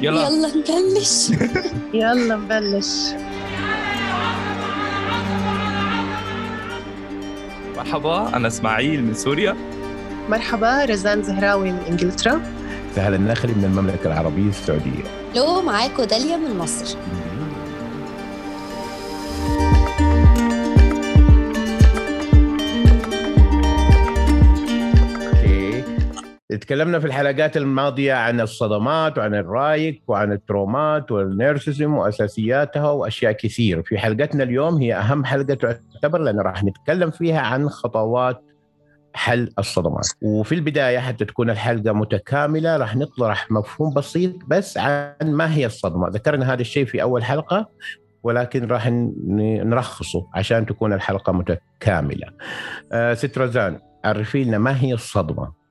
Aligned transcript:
يلا. 0.00 0.28
يلا 0.28 0.48
نبلش. 0.48 1.30
يلا 1.94 2.36
نبلش. 2.36 2.88
مرحبا 7.76 8.36
أنا 8.36 8.48
إسماعيل 8.48 9.04
من 9.04 9.14
سوريا. 9.14 9.56
مرحبا 10.28 10.84
رزان 10.84 11.22
زهراوي 11.22 11.72
من 11.72 11.82
إنجلترا. 11.88 12.42
سهل 12.96 13.14
النخلي 13.14 13.52
من 13.52 13.64
المملكة 13.64 14.06
العربية 14.06 14.48
السعودية. 14.48 15.04
لو 15.36 15.62
معاكم 15.62 16.02
داليا 16.02 16.36
من 16.36 16.58
مصر. 16.58 16.96
تكلمنا 26.56 26.98
في 26.98 27.06
الحلقات 27.06 27.56
الماضية 27.56 28.14
عن 28.14 28.40
الصدمات 28.40 29.18
وعن 29.18 29.34
الرايك 29.34 30.02
وعن 30.08 30.32
الترومات 30.32 31.12
وال 31.12 31.26
narcissism 31.26 31.94
وأساسياتها 31.94 32.90
وأشياء 32.90 33.32
كثير. 33.32 33.82
في 33.82 33.98
حلقتنا 33.98 34.42
اليوم 34.42 34.76
هي 34.76 34.94
أهم 34.94 35.24
حلقة 35.24 35.54
تعتبر 35.54 36.18
لأن 36.18 36.40
راح 36.40 36.64
نتكلم 36.64 37.10
فيها 37.10 37.40
عن 37.40 37.68
خطوات 37.68 38.42
حل 39.14 39.50
الصدمات. 39.58 40.06
وفي 40.22 40.54
البداية 40.54 40.98
حتى 40.98 41.24
تكون 41.24 41.50
الحلقة 41.50 41.92
متكاملة 41.92 42.76
راح 42.76 42.96
نطرح 42.96 43.50
مفهوم 43.50 43.94
بسيط 43.94 44.32
بس 44.48 44.78
عن 44.78 45.14
ما 45.22 45.54
هي 45.54 45.66
الصدمة. 45.66 46.08
ذكرنا 46.08 46.52
هذا 46.52 46.60
الشيء 46.60 46.84
في 46.84 47.02
أول 47.02 47.24
حلقة 47.24 47.68
ولكن 48.22 48.66
راح 48.66 48.88
نلخصه 49.64 50.26
عشان 50.34 50.66
تكون 50.66 50.92
الحلقة 50.92 51.32
متكاملة. 51.32 52.26
آه 52.92 53.14
ست 53.14 53.38
رزان 53.38 53.78
عرفي 54.04 54.44
لنا 54.44 54.58
ما 54.58 54.80
هي 54.80 54.92
الصدمة؟ 54.94 55.42
آه، 55.44 55.65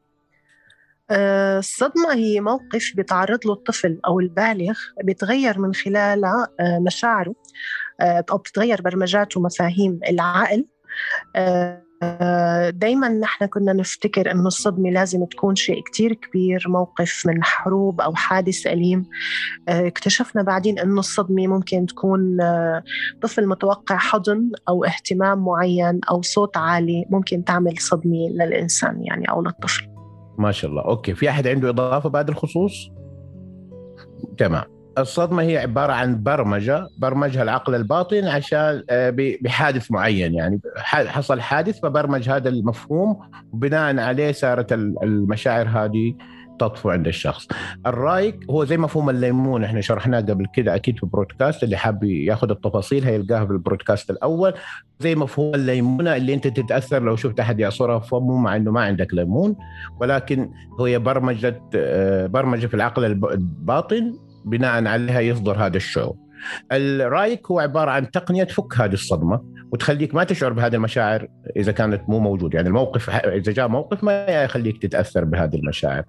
الصدمة 1.11 2.13
هي 2.13 2.41
موقف 2.41 2.91
بيتعرض 2.95 3.39
له 3.45 3.53
الطفل 3.53 3.99
أو 4.05 4.19
البالغ 4.19 4.79
بيتغير 5.03 5.59
من 5.59 5.73
خلالها 5.73 6.47
آه، 6.59 6.79
مشاعره 6.79 7.35
آه، 8.01 8.25
أو 8.31 8.37
بتتغير 8.37 8.81
برمجات 8.81 9.37
ومفاهيم 9.37 9.99
العقل. 10.09 10.65
دائما 12.69 13.09
نحن 13.09 13.45
كنا 13.45 13.73
نفتكر 13.73 14.31
إنه 14.31 14.47
الصدمة 14.47 14.89
لازم 14.89 15.25
تكون 15.25 15.55
شيء 15.55 15.83
كتير 15.83 16.13
كبير 16.13 16.65
موقف 16.67 17.23
من 17.25 17.43
حروب 17.43 18.01
أو 18.01 18.15
حادث 18.15 18.67
أليم. 18.67 19.05
آه، 19.69 19.87
اكتشفنا 19.87 20.43
بعدين 20.43 20.79
إنه 20.79 20.99
الصدمة 20.99 21.47
ممكن 21.47 21.85
تكون 21.85 22.41
آه، 22.41 22.83
طفل 23.21 23.47
متوقع 23.47 23.97
حضن 23.97 24.51
أو 24.69 24.85
اهتمام 24.85 25.45
معين 25.45 25.99
أو 26.09 26.21
صوت 26.21 26.57
عالي 26.57 27.05
ممكن 27.09 27.43
تعمل 27.43 27.77
صدمة 27.77 28.29
للإنسان 28.29 29.03
يعني 29.03 29.29
أو 29.29 29.41
للطفل. 29.41 29.94
ما 30.37 30.51
شاء 30.51 30.71
الله. 30.71 30.81
okay 30.85 31.13
في 31.15 31.29
أحد 31.29 31.47
عنده 31.47 31.69
إضافة 31.69 32.09
بهذا 32.09 32.31
الخصوص؟ 32.31 32.91
تمام. 34.37 34.63
الصدمة 34.97 35.43
هي 35.43 35.57
عبارة 35.57 35.93
عن 35.93 36.23
برمجة 36.23 36.87
برمجها 36.97 37.43
العقل 37.43 37.75
الباطن 37.75 38.23
عشان 38.27 38.83
آه، 38.89 39.09
بحادث 39.41 39.91
معين 39.91 40.33
يعني 40.33 40.59
حصل 40.85 41.41
حادث 41.41 41.79
فبرمج 41.79 42.29
هذا 42.29 42.49
المفهوم 42.49 43.19
وبناء 43.53 43.99
عليه 43.99 44.31
صارت 44.31 44.73
ال- 44.73 44.95
المشاعر 45.03 45.67
هذه 45.67 46.15
تطفو 46.59 46.89
عند 46.89 47.07
الشخص 47.07 47.47
الرايك 47.85 48.39
هو 48.49 48.65
زي 48.65 48.77
مفهوم 48.77 49.09
الليمون 49.09 49.63
إحنا 49.63 49.81
شرحناه 49.81 50.19
قبل 50.19 50.45
كده 50.53 50.75
أكيد 50.75 50.99
في 50.99 51.05
بودكاست 51.05 51.63
اللي 51.63 51.77
حاب 51.77 52.03
ياخذ 52.03 52.49
التفاصيل 52.51 53.03
هيلقاها 53.03 53.45
في 53.45 53.51
البودكاست 53.51 54.09
الأول 54.09 54.53
زي 54.99 55.15
مفهوم 55.15 55.55
الليمونة 55.55 56.15
اللي 56.15 56.33
أنت 56.33 56.47
تتأثر 56.47 57.03
لو 57.03 57.15
شفت 57.15 57.39
أحد 57.39 57.59
يعصرها 57.59 57.99
في 57.99 58.07
فمه 58.09 58.37
مع 58.37 58.55
إنه 58.55 58.71
ما 58.71 58.81
عندك 58.81 59.13
ليمون 59.13 59.55
ولكن 59.99 60.49
هي 60.79 60.99
برمجه 60.99 61.61
آه، 61.75 62.27
برمجه 62.27 62.67
في 62.67 62.73
العقل 62.73 63.05
الب- 63.05 63.25
الباطن 63.25 64.13
بناء 64.45 64.85
عليها 64.87 65.19
يصدر 65.19 65.65
هذا 65.65 65.77
الشعور. 65.77 66.15
الرايك 66.71 67.51
هو 67.51 67.59
عبارة 67.59 67.91
عن 67.91 68.11
تقنية 68.11 68.43
تفك 68.43 68.73
هذه 68.77 68.93
الصدمة 68.93 69.41
وتخليك 69.71 70.15
ما 70.15 70.23
تشعر 70.23 70.53
بهذه 70.53 70.75
المشاعر 70.75 71.27
إذا 71.55 71.71
كانت 71.71 72.01
مو 72.09 72.19
موجودة، 72.19 72.55
يعني 72.55 72.67
الموقف 72.67 73.09
إذا 73.09 73.51
جاء 73.51 73.67
موقف 73.67 74.03
ما 74.03 74.25
يخليك 74.25 74.81
تتأثر 74.81 75.23
بهذه 75.25 75.55
المشاعر. 75.55 76.03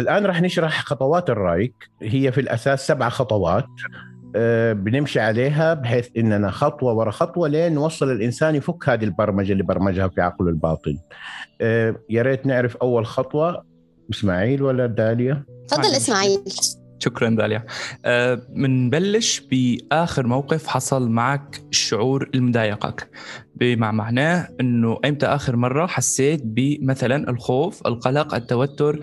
الآن 0.00 0.26
راح 0.26 0.42
نشرح 0.42 0.84
خطوات 0.84 1.30
الرأيك 1.30 1.74
هي 2.02 2.32
في 2.32 2.40
الأساس 2.40 2.86
سبع 2.86 3.08
خطوات 3.08 3.66
آه، 4.36 4.72
بنمشي 4.72 5.20
عليها 5.20 5.74
بحيث 5.74 6.08
إننا 6.16 6.50
خطوة 6.50 6.92
ورا 6.92 7.10
خطوة 7.10 7.48
لين 7.48 7.74
نوصل 7.74 8.10
الإنسان 8.10 8.54
يفك 8.54 8.88
هذه 8.88 9.04
البرمجة 9.04 9.52
اللي 9.52 9.62
برمجها 9.62 10.08
في 10.08 10.20
عقله 10.20 10.48
الباطن. 10.48 10.98
آه، 11.60 11.96
يا 12.10 12.22
ريت 12.22 12.46
نعرف 12.46 12.76
أول 12.76 13.06
خطوة 13.06 13.64
إسماعيل 14.10 14.62
ولا 14.62 14.86
داليا؟ 14.86 15.44
تفضل. 15.68 15.84
إسماعيل 15.84 16.40
شكرا 17.04 17.30
داليا. 17.30 17.64
بنبلش 18.48 19.40
بآخر 19.50 20.26
موقف 20.26 20.66
حصل 20.66 21.08
معك 21.08 21.60
الشعور 21.70 22.30
اللي 22.34 22.42
مضايقك 22.42 23.10
بما 23.54 23.90
معناه 23.90 24.48
إنه 24.60 24.98
إمتى 25.04 25.26
آخر 25.26 25.56
مرة 25.56 25.86
حسيت 25.86 26.42
بمثلا 26.44 27.30
الخوف 27.30 27.86
القلق 27.86 28.34
التوتر 28.34 29.00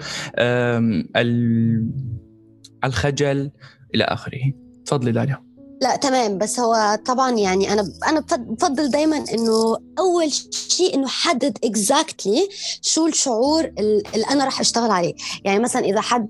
الخجل 2.83 3.51
إلى 3.95 4.03
آخره؟ 4.03 4.53
تفضلي 4.85 5.11
داليا. 5.11 5.50
لا 5.81 5.95
تمام. 5.95 6.37
بس 6.37 6.59
هو 6.59 6.99
طبعا 7.05 7.31
يعني 7.31 7.73
أنا 7.73 7.93
أنا 8.07 8.19
بفض- 8.19 8.39
بفضل 8.55 8.89
دايما 8.91 9.17
إنه 9.17 9.77
أول 9.99 10.31
شيء 10.51 10.93
إنه 10.95 11.07
حدد 11.07 11.57
exactly 11.63 12.49
شو 12.81 13.07
الشعور 13.07 13.63
ال- 13.63 14.03
اللي 14.15 14.25
أنا 14.31 14.45
راح 14.45 14.59
أشتغل 14.59 14.91
عليه. 14.91 15.13
يعني 15.45 15.59
مثلا 15.59 15.85
إذا 15.85 16.01
حد 16.01 16.29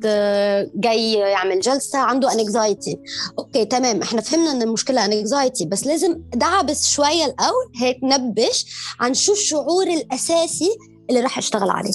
جاي 0.76 1.14
يعمل 1.14 1.60
جلسة 1.60 2.00
عنده 2.00 2.32
anxiety 2.34 2.98
okay 3.40 3.66
تمام. 3.66 4.02
إحنا 4.02 4.22
فهمنا 4.22 4.52
إن 4.52 4.62
المشكلة 4.62 5.06
anxiety 5.06 5.66
بس 5.66 5.88
لازم 5.88 6.22
دعبس 6.36 6.90
شوية 6.90 7.26
الأول 7.26 7.72
هيك 7.82 7.98
نبش 8.04 8.66
عن 9.00 9.14
شو 9.14 9.34
الشعور 9.34 9.84
الأساسي 9.88 10.70
اللي 11.10 11.22
راح 11.22 11.38
أشتغل 11.38 11.70
عليه. 11.70 11.92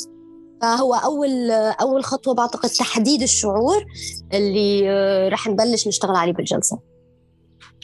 فهو 0.63 0.95
أول 0.95 1.51
أول 1.51 2.05
خطوة 2.05 2.35
بعتقد 2.35 2.69
تحديد 2.71 3.23
الشعور 3.23 3.85
اللي 4.33 4.89
راح 5.29 5.47
نبلش 5.47 5.89
نشتغل 5.89 6.17
عليه 6.17 6.33
بالجلسة. 6.33 6.79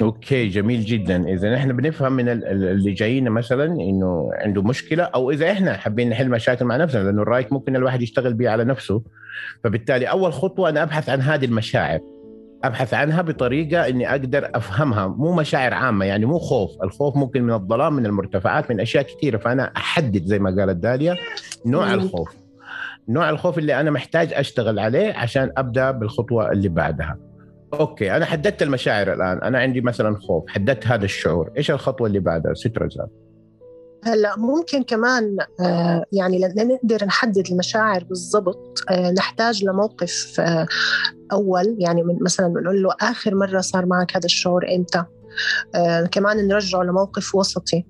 أوكي 0.02 0.46
جميل 0.48 0.84
جدا. 0.84 1.28
اذا 1.28 1.54
إحنا 1.56 1.72
بنفهم 1.72 2.12
من 2.12 2.28
ال- 2.28 2.44
ال- 2.44 2.64
اللي 2.64 2.92
جايين 2.92 3.30
مثلا 3.30 3.64
إنه 3.64 4.30
عنده 4.32 4.62
مشكلة 4.62 5.02
أو 5.02 5.30
إذا 5.30 5.50
إحنا 5.52 5.76
حابين 5.76 6.08
نحل 6.08 6.28
مشاكل 6.28 6.64
مع 6.64 6.76
نفسنا 6.76 7.02
لأنه 7.04 7.22
الرايك 7.22 7.52
ممكن 7.52 7.76
الواحد 7.76 8.02
يشتغل 8.02 8.34
به 8.34 8.50
على 8.50 8.64
نفسه. 8.64 9.02
فبالتالي 9.64 10.06
أول 10.06 10.32
خطوة 10.32 10.68
أنا 10.68 10.82
أبحث 10.82 11.08
عن 11.08 11.20
هذه 11.20 11.44
المشاعر. 11.44 12.00
أبحث 12.64 12.94
عنها 12.94 13.22
بطريقة 13.22 13.88
إني 13.88 14.10
أقدر 14.10 14.50
أفهمها. 14.54 15.06
مو 15.06 15.32
مشاعر 15.32 15.74
عامة 15.74 16.04
يعني 16.04 16.26
مو 16.26 16.38
خوف. 16.38 16.82
الخوف 16.82 17.16
ممكن 17.16 17.42
من 17.42 17.52
الظلام 17.52 17.96
من 17.96 18.06
المرتفعات 18.06 18.70
من 18.70 18.80
أشياء 18.80 19.02
كثيرة. 19.02 19.38
فأنا 19.38 19.72
أحدد 19.76 20.24
زي 20.24 20.38
ما 20.38 20.50
قالت 20.60 20.76
داليا 20.76 21.16
نوع. 21.66 21.94
الخوف. 21.94 22.36
نوع 23.08 23.30
الخوف 23.30 23.58
اللي 23.58 23.80
أنا 23.80 23.90
محتاج 23.90 24.32
أشتغل 24.32 24.78
عليه 24.78 25.12
عشان 25.14 25.52
أبدأ 25.56 25.90
بالخطوة 25.90 26.52
اللي 26.52 26.68
بعدها. 26.68 27.18
أوكي 27.74 28.16
أنا 28.16 28.24
حددت 28.24 28.62
المشاعر 28.62 29.12
الآن. 29.12 29.38
أنا 29.42 29.58
عندي 29.58 29.80
مثلا 29.80 30.16
خوف 30.16 30.44
حددت 30.48 30.86
هذا 30.86 31.04
الشعور. 31.04 31.50
إيش 31.56 31.70
الخطوة 31.70 32.06
اللي 32.06 32.20
بعدها؟ 32.20 32.54
ست 32.54 32.78
رزان 32.78 33.06
هلأ 34.04 34.36
ممكن 34.36 34.82
كمان 34.82 35.36
آه، 35.60 36.04
يعني 36.12 36.38
لنقدر 36.38 37.04
نحدد 37.04 37.46
المشاعر 37.50 38.04
بالضبط 38.04 38.84
آه، 38.90 39.10
نحتاج 39.10 39.64
لموقف 39.64 40.40
آه، 40.40 40.66
أول. 41.32 41.76
يعني 41.78 42.02
من 42.02 42.18
مثلا 42.20 42.48
بنقول 42.48 42.82
له 42.82 42.94
آخر 43.00 43.34
مرة 43.34 43.60
صار 43.60 43.86
معك 43.86 44.16
هذا 44.16 44.24
الشعور 44.24 44.66
إمتى؟ 44.76 45.04
كمان 46.10 46.48
نرجعه 46.48 46.82
لموقف 46.82 47.34
وسطي. 47.34 47.86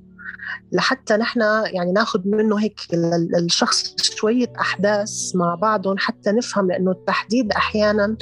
لحتى 0.72 1.16
نحن 1.16 1.40
يعني 1.72 1.92
ناخذ 1.92 2.20
منه 2.24 2.60
هيك 2.60 2.80
ال- 2.92 3.36
الشخص 3.44 3.94
شوية 4.02 4.52
أحداث 4.60 5.10
مع 5.36 5.54
بعضهم 5.54 5.98
حتى 5.98 6.32
نفهم 6.32 6.68
لأنه 6.70 6.90
التحديد 6.90 7.52
أحيانا 7.52 8.16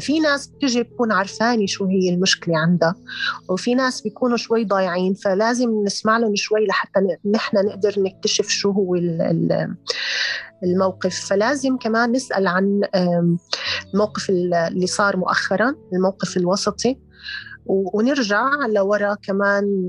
في 0.00 0.20
ناس 0.20 0.46
بتجي 0.46 0.82
بتكون 0.82 1.12
عرفانة 1.12 1.66
شو 1.66 1.84
هي 1.84 2.14
المشكلة 2.14 2.58
عندها 2.58 2.94
وفي 3.48 3.74
ناس 3.74 4.00
بيكونوا 4.00 4.36
شوي 4.36 4.64
ضايعين 4.64 5.14
فلازم 5.14 5.70
نسمع 5.86 6.18
لهم 6.18 6.36
شوي 6.36 6.66
لحتى 6.66 7.00
نحن 7.34 7.56
نقدر 7.66 7.94
نكتشف 7.98 8.48
شو 8.48 8.70
هو 8.70 8.94
ال- 8.94 9.22
ال- 9.22 9.74
الموقف. 10.64 11.26
فلازم 11.28 11.76
كمان 11.76 12.12
نسأل 12.12 12.46
عن 12.46 12.80
الموقف 13.94 14.30
ال- 14.30 14.54
اللي 14.54 14.86
صار 14.86 15.16
مؤخرا 15.16 15.74
الموقف 15.92 16.36
الوسطي 16.36 16.98
ونرجع 17.66 18.48
لورا 18.68 19.14
كمان 19.22 19.88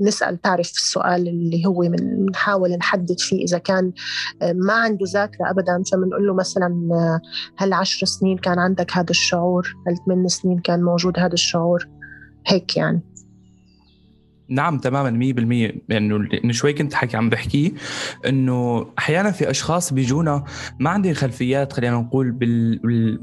نسأل 0.00 0.40
تعرف 0.40 0.70
السؤال 0.70 1.28
اللي 1.28 1.66
هو 1.66 1.80
من 1.80 2.26
نحاول 2.26 2.70
نحدد 2.70 3.16
فيه 3.18 3.44
إذا 3.44 3.58
كان 3.58 3.92
آه، 4.42 4.52
ما 4.52 4.72
عنده 4.72 5.06
ذاكرة 5.12 5.50
أبدا. 5.50 5.82
فبنقول 5.92 6.26
له 6.26 6.34
مثلا 6.34 6.88
آه، 6.92 7.20
هل 7.56 7.72
عشر 7.72 8.06
سنين 8.06 8.38
كان 8.38 8.58
عندك 8.58 8.96
هذا 8.96 9.10
الشعور؟ 9.10 9.74
هل 9.86 9.96
ثمان 10.06 10.28
سنين 10.28 10.58
كان 10.58 10.82
موجود 10.82 11.18
هذا 11.18 11.34
الشعور؟ 11.34 11.88
هيك 12.46 12.76
يعني. 12.76 13.00
نعم 14.50 14.78
تماما 14.78 15.10
100% 15.10 15.80
لأنه 15.88 16.28
إنه 16.44 16.52
شوي 16.52 16.72
كنت 16.72 16.94
حكي 16.94 17.16
عم 17.16 17.28
بحكي 17.28 17.74
إنه 18.26 18.86
أحيانا 18.98 19.30
في 19.30 19.50
أشخاص 19.50 19.92
بيجونا 19.92 20.44
ما 20.78 20.90
عندهم 20.90 21.14
خلفيات 21.14 21.72
خلينا 21.72 21.96
نقول 21.96 22.30
بال 22.30 23.20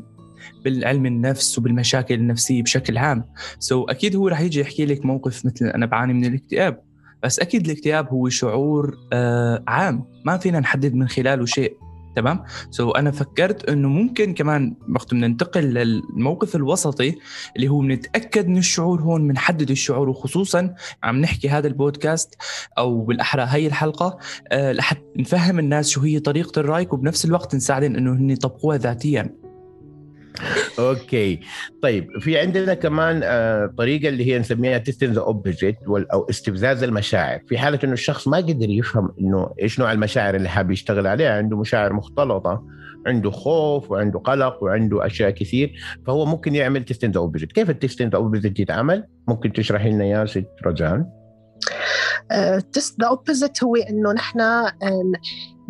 بالعلم 0.63 1.05
النفس 1.05 1.57
وبالمشاكل 1.57 2.15
النفسية 2.15 2.63
بشكل 2.63 2.97
عام. 2.97 3.25
so 3.59 3.89
أكيد 3.89 4.15
هو 4.15 4.27
رح 4.27 4.41
يجي 4.41 4.59
يحكي 4.59 4.85
لك 4.85 5.05
موقف 5.05 5.45
مثل 5.45 5.65
أنا 5.65 5.85
بعاني 5.85 6.13
من 6.13 6.25
الاكتئاب. 6.25 6.81
بس 7.23 7.39
أكيد 7.39 7.65
الاكتئاب 7.65 8.07
هو 8.07 8.29
شعور 8.29 8.97
آه 9.13 9.63
عام. 9.67 10.05
ما 10.25 10.37
فينا 10.37 10.59
نحدد 10.59 10.93
من 10.93 11.07
خلاله 11.07 11.45
شيء. 11.45 11.77
تمام؟ 12.15 12.43
so 12.69 12.97
أنا 12.97 13.11
فكرت 13.11 13.69
إنه 13.69 13.89
ممكن 13.89 14.33
كمان 14.33 14.75
وقت 14.95 15.13
ننتقل 15.13 15.61
للموقف 15.61 16.55
الوسطي 16.55 17.15
اللي 17.55 17.67
هو 17.67 17.79
بنتأكد 17.79 18.47
من 18.47 18.57
الشعور 18.57 19.01
هون 19.01 19.27
بنحدد 19.27 19.71
الشعور. 19.71 20.09
وخصوصا 20.09 20.73
عم 21.03 21.21
نحكي 21.21 21.49
هذا 21.49 21.67
البودكاست 21.67 22.35
أو 22.77 23.01
بالأحرى 23.01 23.45
هي 23.49 23.67
الحلقة 23.67 24.17
أه 24.51 24.71
لحتى 24.71 25.01
نفهم 25.17 25.59
الناس 25.59 25.89
شو 25.89 26.01
هي 26.01 26.19
طريقة 26.19 26.59
الرايك 26.59 26.93
وبنفس 26.93 27.25
الوقت 27.25 27.55
نساعدهم 27.55 27.95
إنه 27.95 28.13
هن 28.13 28.29
يطبقوها 28.29 28.77
ذاتيا. 28.77 29.46
okay. 30.79 31.39
طيب 31.83 32.19
في 32.19 32.39
عندنا 32.39 32.73
كمان 32.73 33.21
آه، 33.23 33.73
طريقة 33.77 34.09
اللي 34.09 34.33
هي 34.33 34.39
نسميها 34.39 34.77
testing 34.77 35.11
the 35.11 35.21
opposite 35.21 35.75
أو 36.13 36.29
استفزاز 36.29 36.83
المشاعر. 36.83 37.39
في 37.47 37.57
حالة 37.57 37.79
إنه 37.83 37.93
الشخص 37.93 38.27
ما 38.27 38.37
قدر 38.37 38.69
يفهم 38.69 39.09
إنه 39.19 39.49
إيش 39.61 39.79
نوع 39.79 39.91
المشاعر 39.91 40.35
اللي 40.35 40.49
حاب 40.49 40.71
يشتغل 40.71 41.07
عليها. 41.07 41.37
عنده 41.37 41.57
مشاعر 41.57 41.93
مختلطة 41.93 42.63
عنده 43.07 43.31
خوف 43.31 43.91
وعنده 43.91 44.19
قلق 44.19 44.63
وعنده 44.63 45.05
أشياء 45.05 45.29
كثير. 45.29 45.73
فهو 46.07 46.25
ممكن 46.25 46.55
يعمل 46.55 46.85
testing 46.85 47.11
the 47.11 47.19
opposite 47.19 47.51
كيف 47.51 47.69
ال 47.69 47.74
testing 47.74 48.09
the 48.09 48.17
opposite 48.17 48.59
يتعمل 48.59 49.07
ممكن 49.27 49.53
تشرحي 49.53 49.89
لنا 49.89 50.05
يا 50.05 50.25
ست 50.25 50.47
رزان. 50.65 51.05
test 52.73 53.01
the 53.01 53.07
opposite 53.07 53.63
هو 53.63 53.75
إنه 53.75 54.13
نحن 54.13 54.39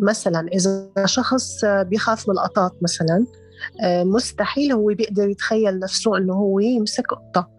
مثلا 0.00 0.48
إذا 0.54 0.90
شخص 1.04 1.64
بيخاف 1.64 2.28
من 2.28 2.34
القطاط 2.34 2.76
مثلا 2.82 3.26
مستحيل 3.84 4.72
هو 4.72 4.86
بيقدر 4.86 5.28
يتخيل 5.28 5.78
نفسه 5.78 6.16
إنه 6.16 6.34
هو 6.34 6.60
يمسك 6.60 7.06
قطة. 7.06 7.50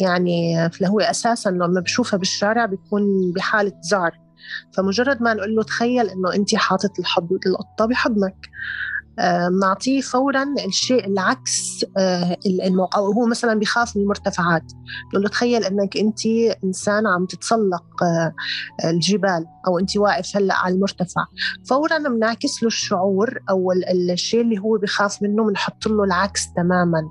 يعني 0.00 0.68
هو 0.84 1.00
أساسا 1.00 1.48
لما 1.48 1.80
بشوفها 1.80 2.18
بالشارع 2.18 2.66
بيكون 2.66 3.32
بحالة 3.32 3.72
ذعر 3.90 4.12
فمجرد 4.72 5.22
ما 5.22 5.34
نقول 5.34 5.56
له 5.56 5.62
تخيل 5.62 6.08
إنه 6.08 6.34
انت 6.34 6.54
حاطط 6.54 6.98
القطة 7.46 7.86
بحضنك. 7.86 8.48
بنعطيه 9.50 10.00
فورا 10.00 10.44
الشيء 10.66 11.06
العكس 11.06 11.84
آه، 11.98 12.38
أو 12.96 13.12
هو 13.12 13.26
مثلا 13.26 13.54
بيخاف 13.54 13.96
من 13.96 14.02
المرتفعات. 14.02 14.62
بقول 15.10 15.22
له 15.22 15.28
تخيل 15.28 15.64
إنك 15.64 15.96
أنت 15.96 16.26
إنسان 16.64 17.06
عم 17.06 17.26
تتسلق 17.26 18.02
آه، 18.02 18.34
الجبال 18.84 19.46
أو 19.66 19.78
أنت 19.78 19.96
واقف 19.96 20.36
هلأ 20.36 20.54
على 20.54 20.74
المرتفع. 20.74 21.24
فورا 21.68 21.98
بنعكس 21.98 22.62
له 22.62 22.66
الشعور 22.66 23.38
أو 23.50 23.72
الشيء 23.92 24.40
اللي 24.40 24.58
هو 24.58 24.78
بخاف 24.78 25.22
منه 25.22 25.44
بنحط 25.46 25.86
له 25.86 26.04
العكس 26.04 26.52
تماما. 26.56 27.02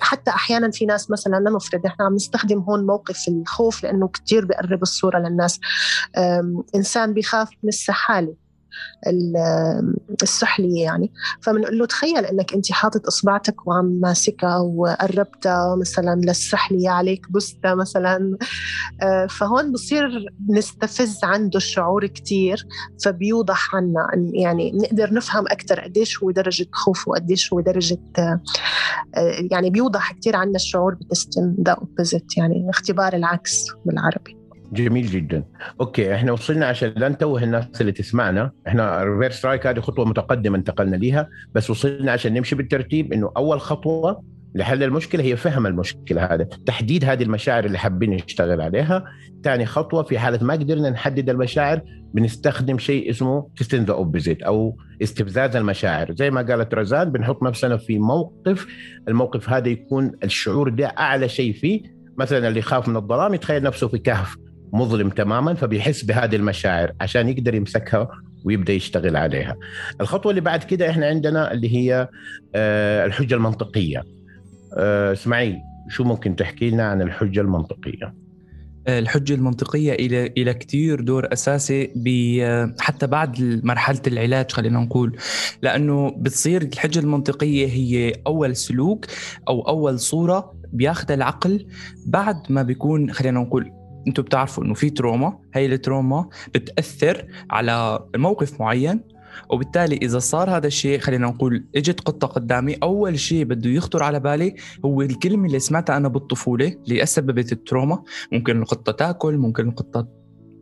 حتى 0.00 0.30
أحيانا 0.30 0.70
في 0.70 0.86
ناس 0.86 1.10
مثلا 1.10 1.36
لنفرض 1.36 1.86
إحنا 1.86 2.04
عم 2.04 2.14
نستخدم 2.14 2.58
هون 2.58 2.86
موقف 2.86 3.28
الخوف 3.28 3.82
لأنه 3.82 4.08
كثير 4.08 4.44
بقرب 4.44 4.82
الصورة 4.82 5.18
للناس. 5.18 5.60
إنسان 6.74 7.14
بخاف 7.14 7.48
من 7.62 7.68
السحالة. 7.68 8.47
السحلية 10.22 10.82
يعني. 10.82 11.12
فبنقول 11.40 11.78
له 11.78 11.86
تخيل 11.86 12.24
إنك 12.24 12.52
أنت 12.54 12.72
حاطط 12.72 13.06
إصبعتك 13.06 13.66
وعم 13.66 13.84
ماسكها 13.84 14.58
وقربتها 14.58 15.76
مثلا 15.76 16.20
للسحلية 16.24 16.90
عليك 16.90 17.32
بستة 17.32 17.74
مثلا 17.74 18.38
آه، 19.02 19.26
فهون 19.26 19.72
بصير 19.72 20.34
نستفز 20.48 21.24
عنده 21.24 21.56
الشعور 21.56 22.06
كتير 22.06 22.66
فبيوضح 23.04 23.74
عنا 23.74 24.08
يعني 24.32 24.72
نقدر 24.72 25.14
نفهم 25.14 25.44
أكثر 25.48 25.80
قديش 25.80 26.22
هو 26.22 26.30
درجة 26.30 26.66
خوف 26.72 27.08
وقديش 27.08 27.52
هو 27.52 27.60
درجة 27.60 27.98
آه، 28.18 28.40
يعني 29.50 29.70
بيوضح 29.70 30.12
كتير 30.12 30.36
عنا 30.36 30.56
الشعور 30.56 30.94
ب 30.94 31.02
testing 31.02 31.56
the 31.66 31.72
opposite 31.72 32.36
يعني 32.36 32.70
اختبار 32.70 33.14
العكس 33.14 33.66
بالعربي. 33.84 34.37
جميل 34.72 35.06
جدا. 35.06 35.44
okay 35.80 36.14
إحنا 36.14 36.32
وصلنا 36.32 36.66
عشان 36.66 36.92
لا 36.96 37.08
نتوه 37.08 37.42
الناس 37.42 37.80
اللي 37.80 37.92
تسمعنا. 37.92 38.50
إحنا 38.66 39.04
reverse 39.04 39.34
strike 39.34 39.66
هذه 39.66 39.80
خطوة 39.80 40.04
متقدمة 40.04 40.58
انتقلنا 40.58 40.96
ليها 40.96 41.28
بس 41.54 41.70
وصلنا 41.70 42.12
عشان 42.12 42.34
نمشي 42.34 42.54
بالترتيب 42.56 43.12
إنه 43.12 43.30
أول 43.36 43.60
خطوة 43.60 44.24
لحل 44.54 44.82
المشكلة 44.82 45.24
هي 45.24 45.36
فهم 45.36 45.66
المشكلة 45.66 46.24
هذا 46.24 46.44
تحديد 46.44 47.04
هذه 47.04 47.22
المشاعر 47.22 47.64
اللي 47.64 47.78
حابين 47.78 48.10
نشتغل 48.10 48.60
عليها. 48.60 49.04
ثاني 49.44 49.66
خطوة 49.66 50.02
في 50.02 50.18
حالة 50.18 50.44
ما 50.44 50.54
قدرنا 50.54 50.90
نحدد 50.90 51.30
المشاعر 51.30 51.80
بنستخدم 52.14 52.78
شيء 52.78 53.10
اسمه 53.10 53.48
تستن 53.56 53.84
ذا 53.84 53.92
اوبوزيت 53.92 54.42
أو 54.42 54.76
استفزاز 55.02 55.56
المشاعر. 55.56 56.14
زي 56.14 56.30
ما 56.30 56.42
قالت 56.42 56.74
رزان 56.74 57.12
بنحط 57.12 57.42
نفسنا 57.42 57.76
في 57.76 57.98
موقف 57.98 58.66
الموقف 59.08 59.50
هذا 59.50 59.68
يكون 59.68 60.12
الشعور 60.24 60.68
ده 60.68 60.86
أعلى 60.86 61.28
شيء 61.28 61.52
فيه. 61.52 61.98
مثلا 62.18 62.48
اللي 62.48 62.58
يخاف 62.58 62.88
من 62.88 62.96
الظلام 62.96 63.34
يتخيل 63.34 63.62
نفسه 63.62 63.88
في 63.88 63.98
كهف. 63.98 64.36
مظلم 64.72 65.10
تماما 65.10 65.54
فبيحس 65.54 66.02
بهذه 66.02 66.36
المشاعر 66.36 66.92
عشان 67.00 67.28
يقدر 67.28 67.54
يمسكها 67.54 68.08
ويبدأ 68.44 68.72
يشتغل 68.72 69.16
عليها. 69.16 69.56
الخطوة 70.00 70.30
اللي 70.30 70.40
بعد 70.40 70.64
كده 70.64 70.90
إحنا 70.90 71.06
عندنا 71.06 71.52
اللي 71.52 71.76
هي 71.76 72.08
آه، 72.54 73.06
الحجة 73.06 73.34
المنطقية. 73.34 74.04
آه، 74.76 75.12
إسماعيل 75.12 75.56
شو 75.88 76.04
ممكن 76.04 76.36
تحكي 76.36 76.70
لنا 76.70 76.82
عن 76.82 77.02
الحجة 77.02 77.40
المنطقية؟ 77.40 78.14
الحجة 78.88 79.34
المنطقية 79.34 79.92
إلى 79.92 80.26
إلى 80.26 80.54
كثير 80.54 81.00
دور 81.00 81.32
أساسي 81.32 81.90
حتى 82.80 83.06
بعد 83.06 83.60
مرحلة 83.64 84.00
العلاج 84.06 84.52
خلينا 84.52 84.78
نقول 84.78 85.16
لأنه 85.62 86.10
بتصير 86.10 86.62
الحجة 86.62 86.98
المنطقية 86.98 87.66
هي 87.66 88.12
أول 88.26 88.56
سلوك 88.56 89.06
أو 89.48 89.60
أول 89.60 89.98
صورة 89.98 90.54
بياخذها 90.72 91.14
العقل 91.14 91.66
بعد 92.06 92.36
ما 92.48 92.62
بيكون 92.62 93.12
خلينا 93.12 93.40
نقول 93.40 93.77
أنتم 94.06 94.22
بتعرفوا 94.22 94.64
انه 94.64 94.74
في 94.74 94.90
تروما 94.90 95.38
هي 95.54 95.66
التروما 95.66 96.28
بتأثر 96.54 97.26
على 97.50 98.04
موقف 98.16 98.60
معين 98.60 99.00
وبالتالي 99.50 99.96
إذا 99.96 100.18
صار 100.18 100.50
هذا 100.50 100.66
الشيء 100.66 100.98
خلينا 100.98 101.26
نقول 101.26 101.64
إجت 101.76 102.00
قطة 102.00 102.26
قدامي 102.26 102.74
أول 102.74 103.18
شيء 103.18 103.44
بده 103.44 103.70
يخطر 103.70 104.02
على 104.02 104.20
بالي 104.20 104.54
هو 104.84 105.02
الكلمة 105.02 105.46
اللي 105.46 105.58
سمعتها 105.58 105.96
أنا 105.96 106.08
بالطفولة 106.08 106.76
اللي 106.88 107.06
سببت 107.06 107.52
ال 107.52 107.58
trauma. 107.58 108.02
ممكن 108.32 108.62
القطة 108.62 108.92
تأكل 108.92 109.36
ممكن 109.36 109.68
القطة 109.68 110.08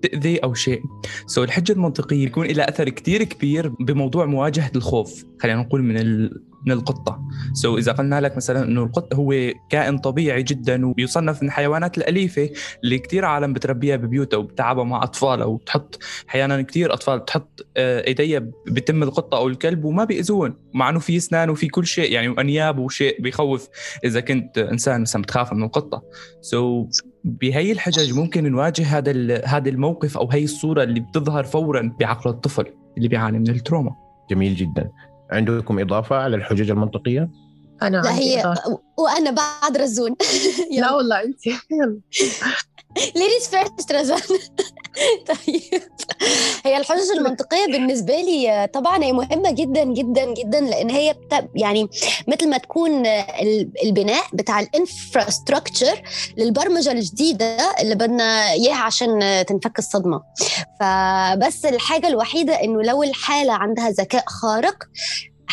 تأذي 0.03 0.39
أو 0.39 0.55
شيء. 0.55 0.83
so 1.27 1.45
الحجة 1.45 1.73
المنطقية 1.73 2.25
يكون 2.25 2.47
لها 2.47 2.69
أثر 2.71 2.89
كتير 2.89 3.25
كبير 3.25 3.69
بموضوع 3.69 4.27
مواجهة 4.27 4.71
الخوف 4.77 5.25
خلينا 5.41 5.61
نقول 5.61 5.83
من 5.83 5.97
من 6.67 6.73
القطة. 6.73 7.21
so 7.53 7.79
إذا 7.79 7.93
قلنا 7.93 8.21
لك 8.21 8.37
مثلا 8.37 8.65
إنه 8.65 8.83
القط 8.83 9.15
هو 9.15 9.35
كائن 9.71 9.99
طبيعي 9.99 10.43
جدا 10.43 10.87
ويصنف 10.87 11.43
من 11.43 11.49
الحيوانات 11.49 11.99
الأليفة 11.99 12.51
اللي 12.85 12.99
كثير 12.99 13.25
عالم 13.25 13.53
بتربيها 13.53 13.97
ببيوتها 13.97 14.37
وبتلعبها 14.37 14.85
مع 14.85 15.03
اطفالها 15.03 15.45
وبتحط 15.45 15.99
أحيانا 16.29 16.63
كثير 16.63 16.93
أطفال 16.93 17.19
بتحط 17.19 17.67
آه، 17.77 18.07
إيديها 18.07 18.43
بتم 18.67 19.03
القطة 19.03 19.39
أو 19.39 19.49
الكلب 19.49 19.85
وما 19.85 20.05
بيأذون 20.05 20.57
مع 20.75 20.91
إنه 20.91 20.99
في 20.99 21.17
أسنان 21.17 21.51
وفي 21.51 21.69
كل 21.69 21.87
شيء 21.87 22.13
يعني 22.13 22.29
وانياب 22.29 22.79
وشيء 22.79 23.23
بيخوف 23.23 23.69
إذا 24.05 24.21
كنت 24.21 24.59
إنسان 24.59 25.01
مثلا 25.01 25.23
بتخاف 25.23 25.53
من 25.53 25.63
القطة. 25.63 26.03
so 26.41 27.03
بهي 27.25 27.73
الحجج 27.73 28.13
ممكن 28.13 28.53
نواجه 28.53 28.99
هذا 28.99 29.45
هذا 29.45 29.69
الموقف 29.69 30.19
أو 30.19 30.31
هي 30.31 30.45
الصورة 30.45 30.83
اللي 30.83 31.01
بتظهر 31.01 31.45
فورا 31.45 31.93
بعقل 32.01 32.31
الطفل 32.31 32.65
اللي 32.97 33.09
بيعاني 33.09 33.39
من 33.39 33.51
ال 33.51 33.56
trauma. 33.56 33.95
جميل 34.31 34.55
جدا. 34.55 34.91
عندكم 35.31 35.79
إضافة 35.79 36.17
على 36.17 36.37
الحجج 36.37 36.71
المنطقية؟ 36.71 37.29
أنا 37.83 37.97
لا 37.97 38.15
هي 38.15 38.41
إضافة. 38.41 38.79
وأنا 38.99 39.31
بعد 39.31 39.77
رزان 39.77 40.17
لا 40.81 40.93
والله 40.93 41.23
انت 41.25 41.41
ladies 42.97 43.49
first 43.51 43.93
رزان 43.93 44.21
طيب. 45.29 45.83
هي 46.65 46.77
الحجج 46.77 47.11
المنطقية 47.17 47.67
بالنسبة 47.67 48.21
لي 48.21 48.69
طبعا 48.75 49.05
هي 49.05 49.13
مهمة 49.13 49.51
جدا 49.51 49.85
جدا 49.85 50.35
جدا 50.35 50.61
لأن 50.61 50.91
هي 50.91 51.15
يعني 51.55 51.89
مثل 52.29 52.49
ما 52.49 52.59
تكون 52.59 53.07
البناء 53.85 54.25
بتاع 54.33 54.61
ال 54.61 54.70
infrastructure 54.70 56.03
للبرمجة 56.37 56.93
الجديدة 56.93 57.57
اللي 57.81 57.95
بدنا 57.95 58.51
إياها 58.53 58.77
عشان 58.83 59.45
تنفك 59.49 59.79
الصدمة. 59.79 60.23
فبس 60.81 61.65
الحاجة 61.65 62.09
الوحيدة 62.09 62.55
إنه 62.55 62.83
لو 62.83 63.03
الحالة 63.03 63.53
عندها 63.53 63.91
ذكاء 63.91 64.25
خارق 64.27 64.77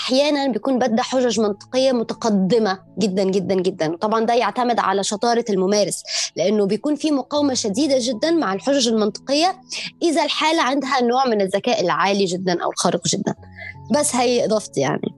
أحيانا 0.03 0.47
بيكون 0.47 0.79
بدها 0.79 1.03
حجج 1.03 1.39
منطقية 1.39 1.91
متقدمة 1.91 2.79
جدا 2.99 3.23
جدا 3.23 3.55
جدا. 3.55 3.91
وطبعا 3.91 4.25
ده 4.25 4.33
يعتمد 4.33 4.79
على 4.79 5.03
شطارة 5.03 5.45
الممارس 5.49 6.03
لأنه 6.35 6.65
بيكون 6.65 6.95
في 6.95 7.11
مقاومة 7.11 7.53
شديدة 7.53 7.95
جدا 7.99 8.31
مع 8.31 8.53
الحجج 8.53 8.87
المنطقية 8.87 9.61
إذا 10.01 10.23
الحالة 10.23 10.61
عندها 10.63 11.01
نوع 11.01 11.27
من 11.27 11.41
الذكاء 11.41 11.81
العالي 11.81 12.25
جدا 12.25 12.63
أو 12.63 12.71
الخارق 12.71 13.07
جدا. 13.07 13.35
بس 13.99 14.15
هي 14.15 14.45
اضافتي 14.45 14.81
يعني. 14.81 15.15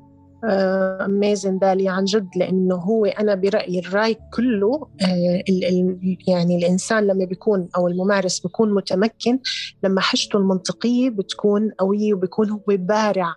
اميزن 1.05 1.53
آه، 1.53 1.59
دالي 1.59 1.89
عن 1.89 2.05
جد 2.05 2.29
لأنه 2.35 2.75
هو 2.75 3.05
أنا 3.05 3.35
برأيي 3.35 3.79
الرأي 3.79 4.17
كله 4.33 4.87
آه 5.01 5.43
يعني 6.27 6.57
الإنسان 6.57 7.07
لما 7.07 7.25
بيكون 7.25 7.69
أو 7.77 7.87
الممارس 7.87 8.39
بيكون 8.39 8.73
متمكن 8.73 9.39
لما 9.83 10.01
حجته 10.01 10.37
المنطقية 10.37 11.09
بتكون 11.09 11.71
قوية 11.79 12.13
وبيكون 12.13 12.49
هو 12.49 12.63
بارع 12.67 13.35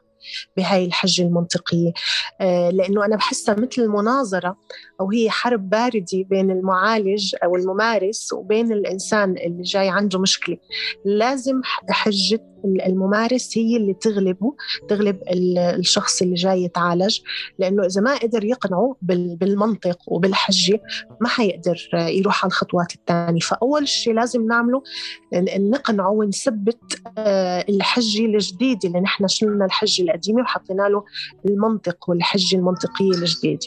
بهاي 0.57 0.85
الحجة 0.85 1.23
المنطقية. 1.23 1.93
آه، 2.41 2.71
لأنه 2.71 3.05
أنا 3.05 3.17
بحسها 3.17 3.55
مثل 3.55 3.83
المناظرة 3.83 4.57
أو 5.01 5.11
هي 5.11 5.31
حرب 5.31 5.71
باردة 5.71 6.25
بين 6.31 6.51
المعالج 6.51 7.35
أو 7.45 7.57
الممارس 7.57 8.33
وبين 8.33 8.73
الإنسان 8.73 9.31
اللي 9.31 9.63
جاي 9.63 9.89
عنده 9.89 10.19
مشكلة. 10.19 10.57
لازم 11.05 11.61
حجة 11.91 12.41
الممارس 12.65 13.59
هي 13.59 13.77
اللي 13.77 13.95
تغلبه 13.95 14.55
تغلب 14.88 15.19
الشخص 15.79 16.23
اللي 16.23 16.35
جاي 16.35 16.62
يتعالج 16.62 17.19
لأنه 17.59 17.87
إذا 17.87 18.00
ما 18.00 18.17
قدر 18.17 18.45
يقنعه 18.45 18.97
بالمنطق 19.03 19.99
وبالحجة 20.07 20.81
ما 21.21 21.29
حيقدر 21.29 21.88
يروح 21.95 22.45
على 22.45 22.50
الخطوات 22.50 22.95
الثانية 22.95 23.41
فأول 23.41 23.88
شيء 23.88 24.15
لازم 24.15 24.47
نعمله 24.47 24.83
نقنعه 25.59 26.11
ونثبت 26.11 27.00
آه، 27.19 27.65
الحجة 27.69 28.25
الجديدة 28.25 28.88
اللي 28.88 29.00
نحن 29.00 29.29
شلنا 29.29 29.65
الحجة 29.65 30.03
القديمة 30.03 30.43
وحطينا 30.43 30.83
له 30.83 31.05
المنطق 31.45 32.11
والحجة 32.11 32.57
المنطقية 32.57 33.11
الجديدة. 33.11 33.67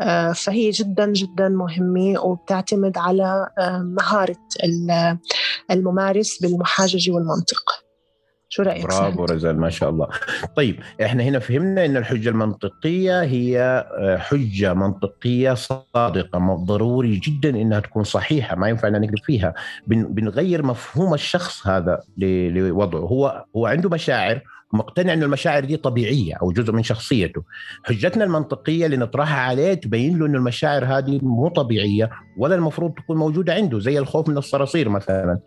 آه، 0.00 0.32
فهي 0.32 0.70
جدا 0.70 1.12
جدا 1.12 1.48
مهمة 1.48 2.20
وبتعتمد 2.20 2.98
على 2.98 3.50
آه، 3.58 3.78
مهارة 3.78 4.36
الممارس 5.70 6.42
بالمحاججة 6.42 7.10
والمنطق. 7.10 7.85
شو 8.56 8.62
رأيك 8.62 8.86
برافو 8.86 9.24
رزان 9.24 9.56
ما 9.56 9.70
شاء 9.70 9.90
الله. 9.90 10.08
طيب 10.56 10.80
إحنا 11.02 11.22
هنا 11.22 11.38
فهمنا 11.38 11.84
إن 11.84 11.96
الحجة 11.96 12.28
المنطقية 12.28 13.22
هي 13.22 13.60
آه، 13.98 14.16
حجة 14.16 14.74
منطقية 14.74 15.54
صادقة 15.54 16.64
ضروري 16.64 17.16
جدا 17.16 17.50
إنها 17.50 17.80
تكون 17.80 18.04
صحيحة 18.04 18.56
ما 18.56 18.68
ينفع 18.68 18.88
إن 18.88 19.00
نكذب 19.00 19.18
فيها. 19.24 19.54
بنغير 19.86 20.62
مفهوم 20.62 21.14
الشخص 21.14 21.66
هذا 21.66 22.00
لوضعه. 22.18 23.00
هو 23.00 23.44
هو 23.56 23.66
عنده 23.66 23.88
مشاعر 23.88 24.40
مقتنع 24.72 25.12
انه 25.12 25.24
المشاعر 25.24 25.64
دي 25.64 25.76
طبيعية 25.76 26.34
أو 26.42 26.52
جزء 26.52 26.72
من 26.72 26.82
شخصيته. 26.82 27.42
حجتنا 27.84 28.24
المنطقية 28.24 28.86
اللي 28.86 28.96
نطرحها 28.96 29.40
عليه 29.40 29.74
تبين 29.74 30.18
له 30.18 30.26
انه 30.26 30.38
المشاعر 30.38 30.84
هذه 30.84 31.18
مو 31.22 31.48
طبيعية 31.48 32.10
ولا 32.38 32.54
المفروض 32.54 32.92
تكون 32.94 33.16
موجودة 33.16 33.54
عنده 33.54 33.78
زي 33.78 33.98
الخوف 33.98 34.28
من 34.28 34.38
الصراصير 34.38 34.88
مثلا. 34.88 35.38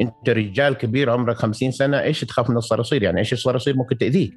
انت 0.00 0.28
رجال 0.30 0.74
كبير 0.74 1.10
عمرك 1.10 1.36
50 1.36 1.70
سنة 1.70 2.00
إيش 2.00 2.20
تخاف 2.20 2.50
من 2.50 2.56
الصراصير 2.56 3.02
يعني 3.02 3.18
إيش 3.18 3.32
الصراصير 3.32 3.76
ممكن 3.76 3.98
تأذيك. 3.98 4.34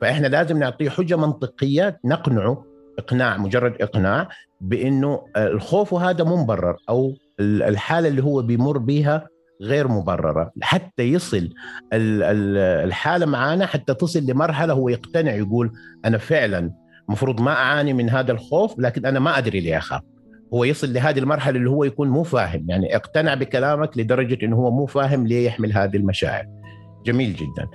فإحنا 0.00 0.26
لازم 0.26 0.58
نعطيه 0.58 0.88
حجة 0.88 1.16
منطقيه 1.16 2.00
نقنعه 2.04 2.64
إقناع 2.98 3.36
مجرد 3.36 3.82
إقناع 3.82 4.28
بإنه 4.60 5.22
الخوف 5.36 5.94
هذا 5.94 6.24
مو 6.24 6.36
مبرر 6.36 6.76
أو 6.88 7.14
الحالة 7.40 8.08
اللي 8.08 8.22
هو 8.22 8.42
بيمر 8.42 8.78
بها 8.78 9.28
غير 9.62 9.88
مبررة. 9.88 10.52
حتى 10.62 11.02
يصل 11.02 11.50
الحالة 11.92 13.26
معانا 13.26 13.66
حتى 13.66 13.94
تصل 13.94 14.20
لمرحلة 14.20 14.72
هو 14.72 14.88
يقتنع 14.88 15.34
يقول 15.34 15.72
أنا 16.04 16.18
فعلا 16.18 16.70
المفروض 17.08 17.40
ما 17.40 17.52
أعاني 17.52 17.92
من 17.92 18.10
هذا 18.10 18.32
الخوف 18.32 18.78
لكن 18.78 19.06
أنا 19.06 19.20
ما 19.20 19.38
أدري 19.38 19.60
ليه 19.60 19.78
أخاف. 19.78 20.02
هو 20.54 20.64
يصل 20.64 20.92
لهذه 20.92 21.18
المرحلة 21.18 21.56
اللي 21.56 21.70
هو 21.70 21.84
يكون 21.84 22.08
مو 22.08 22.22
فاهم. 22.22 22.66
يعني 22.68 22.96
اقتنع 22.96 23.34
بكلامك 23.34 23.98
لدرجة 23.98 24.44
إنه 24.44 24.56
هو 24.56 24.70
مو 24.70 24.86
فاهم 24.86 25.26
ليه 25.26 25.46
يحمل 25.46 25.72
هذه 25.72 25.96
المشاعر. 25.96 26.46
جميل 27.06 27.34
جدا. 27.34 27.68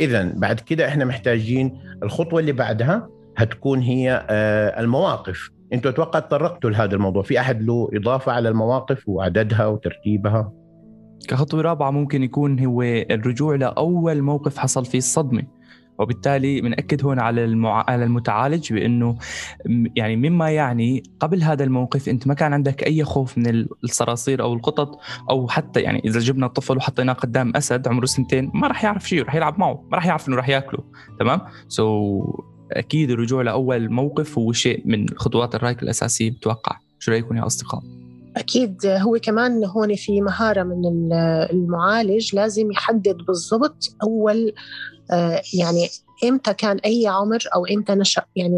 اذا 0.00 0.32
بعد 0.36 0.60
كده 0.60 0.88
إحنا 0.88 1.04
محتاجين 1.04 1.78
الخطوة 2.02 2.40
اللي 2.40 2.52
بعدها 2.52 3.08
هتكون 3.36 3.80
هي 3.80 4.26
آه، 4.30 4.80
المواقف. 4.80 5.50
أنتوا 5.72 5.90
أتوقع 5.90 6.18
تطرقتوا 6.18 6.70
لهذا 6.70 6.94
الموضوع. 6.94 7.22
في 7.22 7.40
أحد 7.40 7.62
له 7.62 7.88
إضافة 7.92 8.32
على 8.32 8.48
المواقف 8.48 9.08
وعددها 9.08 9.66
وترتيبها؟ 9.66 10.52
كخطوة 11.28 11.60
رابعة 11.60 11.90
ممكن 11.90 12.22
يكون 12.22 12.64
هو 12.64 12.82
الرجوع 12.82 13.54
لأول 13.54 14.22
موقف 14.22 14.58
حصل 14.58 14.84
فيه 14.84 14.98
الصدمة. 14.98 15.42
وبالتالي 15.98 16.60
بنأكد 16.60 17.04
هون 17.04 17.18
على 17.18 17.44
المع... 17.44 17.84
على 17.88 18.04
المتعالج 18.04 18.72
بإنه 18.72 19.18
يعني 19.96 20.16
مما 20.16 20.50
يعني 20.50 21.02
قبل 21.20 21.42
هذا 21.42 21.64
الموقف 21.64 22.08
أنت 22.08 22.26
ما 22.26 22.34
كان 22.34 22.52
عندك 22.52 22.82
أي 22.82 23.04
خوف 23.04 23.38
من 23.38 23.66
الصراصير 23.84 24.42
أو 24.42 24.54
القطط 24.54 24.98
أو 25.30 25.48
حتى 25.48 25.80
يعني 25.80 26.02
إذا 26.04 26.20
جبنا 26.20 26.46
الطفل 26.46 26.76
وحطيناه 26.76 27.12
قدام 27.12 27.56
أسد 27.56 27.88
عمره 27.88 28.06
سنتين 28.06 28.50
ما 28.54 28.68
راح 28.68 28.84
يعرف 28.84 29.08
شيء 29.08 29.22
راح 29.22 29.34
يلعب 29.34 29.58
معه 29.58 29.84
ما 29.90 29.96
راح 29.96 30.06
يعرف 30.06 30.28
إنه 30.28 30.36
راح 30.36 30.48
ياكله 30.48 30.84
تمام؟ 31.18 31.40
سو 31.68 32.22
so, 32.22 32.56
أكيد 32.72 33.10
الرجوع 33.10 33.42
لأول 33.42 33.90
موقف 33.90 34.38
هو 34.38 34.52
شيء 34.52 34.82
من 34.84 35.06
خطوات 35.16 35.54
الرايك 35.54 35.82
الأساسية 35.82 36.30
بتوقع. 36.30 36.78
شو 36.98 37.12
رايكم 37.12 37.36
يا 37.36 37.46
أصدقاء؟ 37.46 37.82
أكيد 38.36 38.86
هو 38.86 39.18
كمان 39.22 39.64
هون 39.64 39.94
في 39.94 40.20
مهارة 40.20 40.62
من 40.62 41.12
المعالج 41.50 42.34
لازم 42.34 42.72
يحدد 42.72 43.16
بالضبط 43.16 43.96
أول 44.02 44.52
يعني 45.54 45.90
إمتى 46.24 46.54
كان 46.54 46.78
أي 46.78 47.06
عمر 47.06 47.38
أو 47.54 47.66
إمتى 47.66 47.94
نشأ 47.94 48.22
يعني 48.36 48.56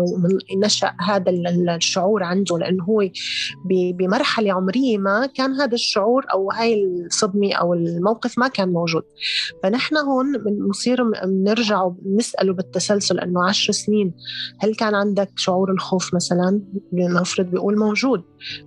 نشأ 0.57 0.95
هذا 1.01 1.31
الشعور 1.77 2.23
عنده؟ 2.23 2.59
لأنه 2.59 2.85
هو 2.85 3.09
بمرحلة 3.99 4.53
عمرية 4.53 4.99
ما 4.99 5.27
كان 5.27 5.53
هذا 5.53 5.75
الشعور 5.75 6.27
أو 6.33 6.51
هاي 6.51 6.85
الصدمة 6.85 7.55
أو 7.55 7.75
الموقف 7.75 8.39
ما 8.39 8.49
كان 8.49 8.69
موجود. 8.69 9.03
فنحن 9.63 9.97
هون 9.97 10.39
بنصير 10.39 11.03
بنرجع 11.25 11.83
وبنسأله 11.83 12.53
بالتسلسل 12.53 13.21
إنه 13.21 13.49
عشر 13.49 13.73
سنين 13.73 14.15
هل 14.59 14.75
كان 14.75 14.95
عندك 14.95 15.31
شعور 15.37 15.73
الخوف 15.73 16.15
مثلا؟ 16.15 16.61
نفرض 16.93 17.47
بيقول 17.47 17.79
موجود. 17.79 18.23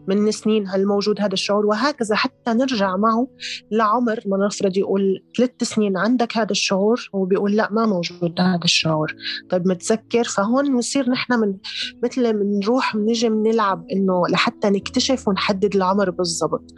من 0.07 0.31
سنين 0.31 0.67
هل 0.67 0.85
موجود 0.85 1.21
هذا 1.21 1.33
الشعور؟ 1.33 1.65
وهكذا 1.65 2.15
حتى 2.15 2.53
نرجع 2.53 2.95
معه 2.95 3.27
لعمر 3.71 4.19
ما 4.25 4.45
نفرض 4.45 4.77
يقول 4.77 5.23
ثلاث 5.37 5.51
سنين 5.63 5.97
عندك 5.97 6.37
هذا 6.37 6.51
الشعور 6.51 7.09
وبيقول 7.13 7.55
لا 7.55 7.71
ما 7.71 7.85
موجود 7.85 8.39
هذا 8.39 8.63
الشعور. 8.63 8.80
الشعور 8.81 9.15
طيب 9.49 9.67
متذكر 9.67 10.23
فهون 10.23 10.73
بنصير 10.73 11.09
نحن 11.09 11.33
من 11.33 11.57
مثل 12.03 12.33
بنروح 12.33 12.97
بنجي 12.97 13.29
بنلعب 13.29 13.85
إنه 13.91 14.23
لحتى 14.29 14.69
نكتشف 14.69 15.27
ونحدد 15.27 15.75
العمر 15.75 16.09
بالضبط. 16.09 16.73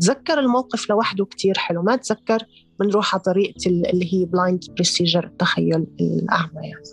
تذكر 0.00 0.38
الموقف 0.38 0.90
لوحده 0.90 1.24
كتير 1.24 1.58
حلو. 1.58 1.82
ما 1.82 1.96
تذكر 1.96 2.38
بنروح 2.80 3.14
على 3.14 3.22
طريقة 3.22 3.66
اللي 3.66 4.14
هي 4.14 4.24
blind 4.24 4.60
procedure 4.74 5.24
التخيل 5.24 5.86
الأعمى 6.00 6.62
يعني. 6.62 6.84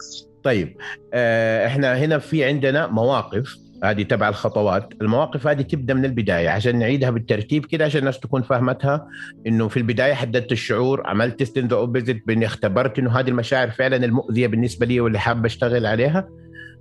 طيب 0.44 0.78
آه، 1.14 1.68
إحنا 1.68 1.98
هنا 1.98 2.18
في 2.18 2.44
عندنا 2.44 2.88
مواقف 2.88 3.58
هذه 3.84 4.04
تبع 4.04 4.30
الخطوات. 4.30 4.94
المواقف 5.02 5.48
هذه 5.48 5.62
تبدأ 5.62 5.94
من 5.94 6.06
البداية. 6.06 6.50
عشان 6.50 6.80
نعيدها 6.80 7.10
بالترتيب 7.10 7.66
كده 7.66 7.86
عشان 7.86 8.00
الناس 8.00 8.20
تكون 8.20 8.42
فاهمتها 8.42 9.08
إنه 9.48 9.68
في 9.68 9.78
البداية 9.78 10.14
حددت 10.14 10.52
الشعور 10.52 11.08
عملت 11.08 11.40
test 11.40 11.58
the 11.60 11.76
opposite 11.76 12.28
بإني 12.28 12.46
اختبرت 12.46 13.00
إنه 13.00 13.20
هذه 13.20 13.30
المشاعر 13.30 13.70
فعلا 13.70 14.06
المؤذية 14.06 14.48
بالنسبة 14.48 14.86
لي 14.86 15.00
واللي 15.00 15.20
حابة 15.20 15.46
أشتغل 15.46 15.86
عليها. 15.86 16.28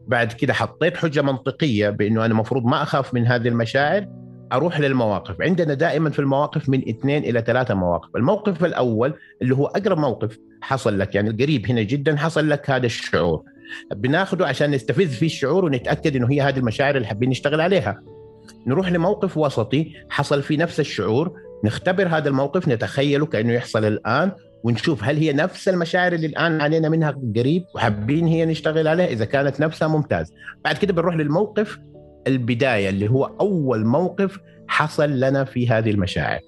بعد 0.09 0.33
كده 0.33 0.53
حطيت 0.53 0.97
حجة 0.97 1.23
منطقية 1.23 1.91
بإنه 1.91 2.25
أنا 2.25 2.33
المفروض 2.33 2.65
ما 2.65 2.83
أخاف 2.83 3.15
من 3.15 3.27
هذه 3.27 3.49
المشاعر 3.49 4.07
أروح 4.53 4.81
للمواقف. 4.81 5.43
عندنا 5.43 5.75
دائما 5.75 6.11
في 6.11 6.19
المواقف 6.19 6.69
من 6.69 6.89
اثنين 6.89 7.25
إلى 7.25 7.41
ثلاثة 7.47 7.75
مواقف. 7.75 8.17
الموقف 8.17 8.65
الأول 8.65 9.15
اللي 9.43 9.55
هو 9.55 9.67
أقرب 9.67 9.99
موقف 9.99 10.39
حصل 10.63 10.99
لك 10.99 11.15
يعني 11.15 11.31
القريب 11.31 11.67
هنا 11.67 11.83
جدا 11.83 12.17
حصل 12.17 12.49
لك 12.49 12.71
هذا 12.71 12.87
الشعور. 12.87 13.43
بناخده 13.95 14.47
عشان 14.47 14.71
نستفز 14.71 15.15
فيه 15.15 15.27
الشعور 15.27 15.65
ونتأكد 15.65 16.17
إنه 16.17 16.31
هي 16.31 16.41
هذه 16.41 16.59
المشاعر 16.59 16.97
اللي 16.97 17.07
حابين 17.07 17.31
نشتغل 17.31 17.61
عليها. 17.61 18.03
نروح 18.67 18.93
لموقف 18.93 19.37
وسطي 19.37 19.93
حصل 20.11 20.43
فيه 20.43 20.59
نفس 20.59 20.81
الشعور 20.81 21.33
نختبر 21.65 22.09
هذا 22.09 22.29
الموقف 22.29 22.69
نتخيله 22.69 23.27
كأنه 23.27 23.53
يحصل 23.53 23.85
الآن 23.85 24.33
ونشوف 24.65 25.05
هل 25.05 25.17
هي 25.17 25.33
نفس 25.33 25.69
المشاعر 25.69 26.13
اللي 26.13 26.27
الآن 26.27 26.61
علينا 26.61 26.89
منها 26.89 27.15
قريب 27.37 27.65
وحابين 27.75 28.27
هي 28.27 28.47
نشتغل 28.47 28.89
عليها 28.89 29.07
إذا 29.07 29.25
كانت 29.25 29.61
نفسها 29.61 29.89
ممتاز. 29.89 30.33
بعد 30.65 30.79
كده 30.79 30.93
بنروح 30.93 31.17
للموقف 31.17 31.79
البداية 32.27 32.89
اللي 32.89 33.11
هو 33.11 33.25
أول 33.25 33.85
موقف 33.85 34.39
حصل 34.71 35.21
لنا 35.21 35.45
في 35.45 35.69
هذه 35.69 35.91
المشاعر. 35.91 36.41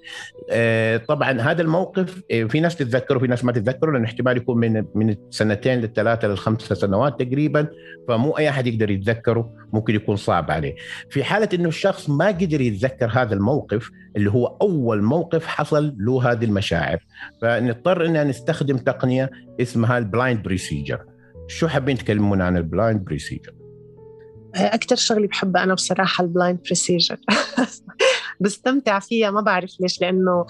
آه، 0.49 0.97
طبعا 0.97 1.41
هذا 1.41 1.61
الموقف 1.61 2.21
آه، 2.31 2.43
في 2.43 2.59
ناس 2.59 2.75
تتذكره 2.75 3.19
في 3.19 3.27
ناس 3.27 3.45
ما 3.45 3.51
تتذكره 3.51 3.91
لأنه 3.91 4.05
احتمال 4.05 4.37
يكون 4.37 4.57
من 4.57 4.85
من 4.95 5.15
سنتين 5.29 5.81
للثلاثة 5.81 6.27
للخمسة 6.27 6.75
سنوات 6.75 7.19
تقريبا 7.19 7.67
فمو 8.07 8.37
أي 8.37 8.49
أحد 8.49 8.67
يقدر 8.67 8.91
يتذكره 8.91 9.53
ممكن 9.73 9.95
يكون 9.95 10.15
صعب 10.15 10.51
عليه. 10.51 10.75
في 11.09 11.23
حالة 11.23 11.49
إنه 11.53 11.67
الشخص 11.69 12.09
ما 12.09 12.27
قدر 12.27 12.61
يتذكر 12.61 13.09
هذا 13.13 13.33
الموقف 13.33 13.91
اللي 14.15 14.31
هو 14.31 14.57
أول 14.61 15.01
موقف 15.01 15.45
حصل 15.45 15.95
له 15.99 16.31
هذه 16.31 16.45
المشاعر. 16.45 16.97
فنضطر 17.41 18.05
ان 18.05 18.27
نستخدم 18.27 18.77
تقنية 18.77 19.31
اسمها 19.61 19.97
ال 19.97 20.05
blind 20.05 20.43
procedure 20.43 20.99
شو 21.47 21.67
حابين 21.67 21.97
تكلمونا 21.97 22.45
عن 22.45 22.57
ال 22.57 22.65
blind 22.65 23.03
procedure 23.03 23.53
أكثر 24.55 24.95
شغلة 24.95 25.27
بحبها 25.27 25.63
أنا 25.63 25.73
بصراحة 25.73 26.23
ال 26.23 26.29
blind 26.29 26.59
procedure 26.65 27.17
بستمتع 28.39 28.99
فيها 28.99 29.31
ما 29.31 29.41
بعرف 29.41 29.71
ليش 29.79 30.01
لأنه 30.01 30.45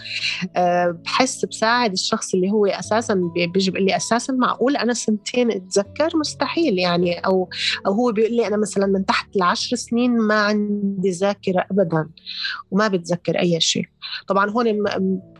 آه، 0.55 0.99
بحس 1.05 1.45
بساعد 1.45 1.91
الشخص 1.91 2.33
اللي 2.33 2.51
هو 2.51 2.65
أساسا 2.65 3.31
بيجي 3.53 3.71
بيقول 3.71 3.85
لي 3.85 3.95
أساسا 3.95 4.33
معقول 4.33 4.77
أنا 4.77 4.93
سنتين 4.93 5.51
أتذكر 5.51 6.17
مستحيل 6.17 6.79
يعني 6.79 7.19
أو 7.19 7.49
أو 7.87 7.93
هو 7.93 8.11
بيقول 8.11 8.33
لي 8.35 8.47
أنا 8.47 8.57
مثلا 8.57 8.85
من 8.85 9.05
تحت 9.05 9.35
العشر 9.35 9.75
سنين 9.75 10.17
ما 10.17 10.35
عندي 10.35 11.09
ذاكرة 11.09 11.65
ابدا 11.71 12.09
وما 12.71 12.87
بتذكر 12.87 13.39
أي 13.39 13.61
شيء. 13.61 13.92
طبعا 14.27 14.49
هون 14.49 14.83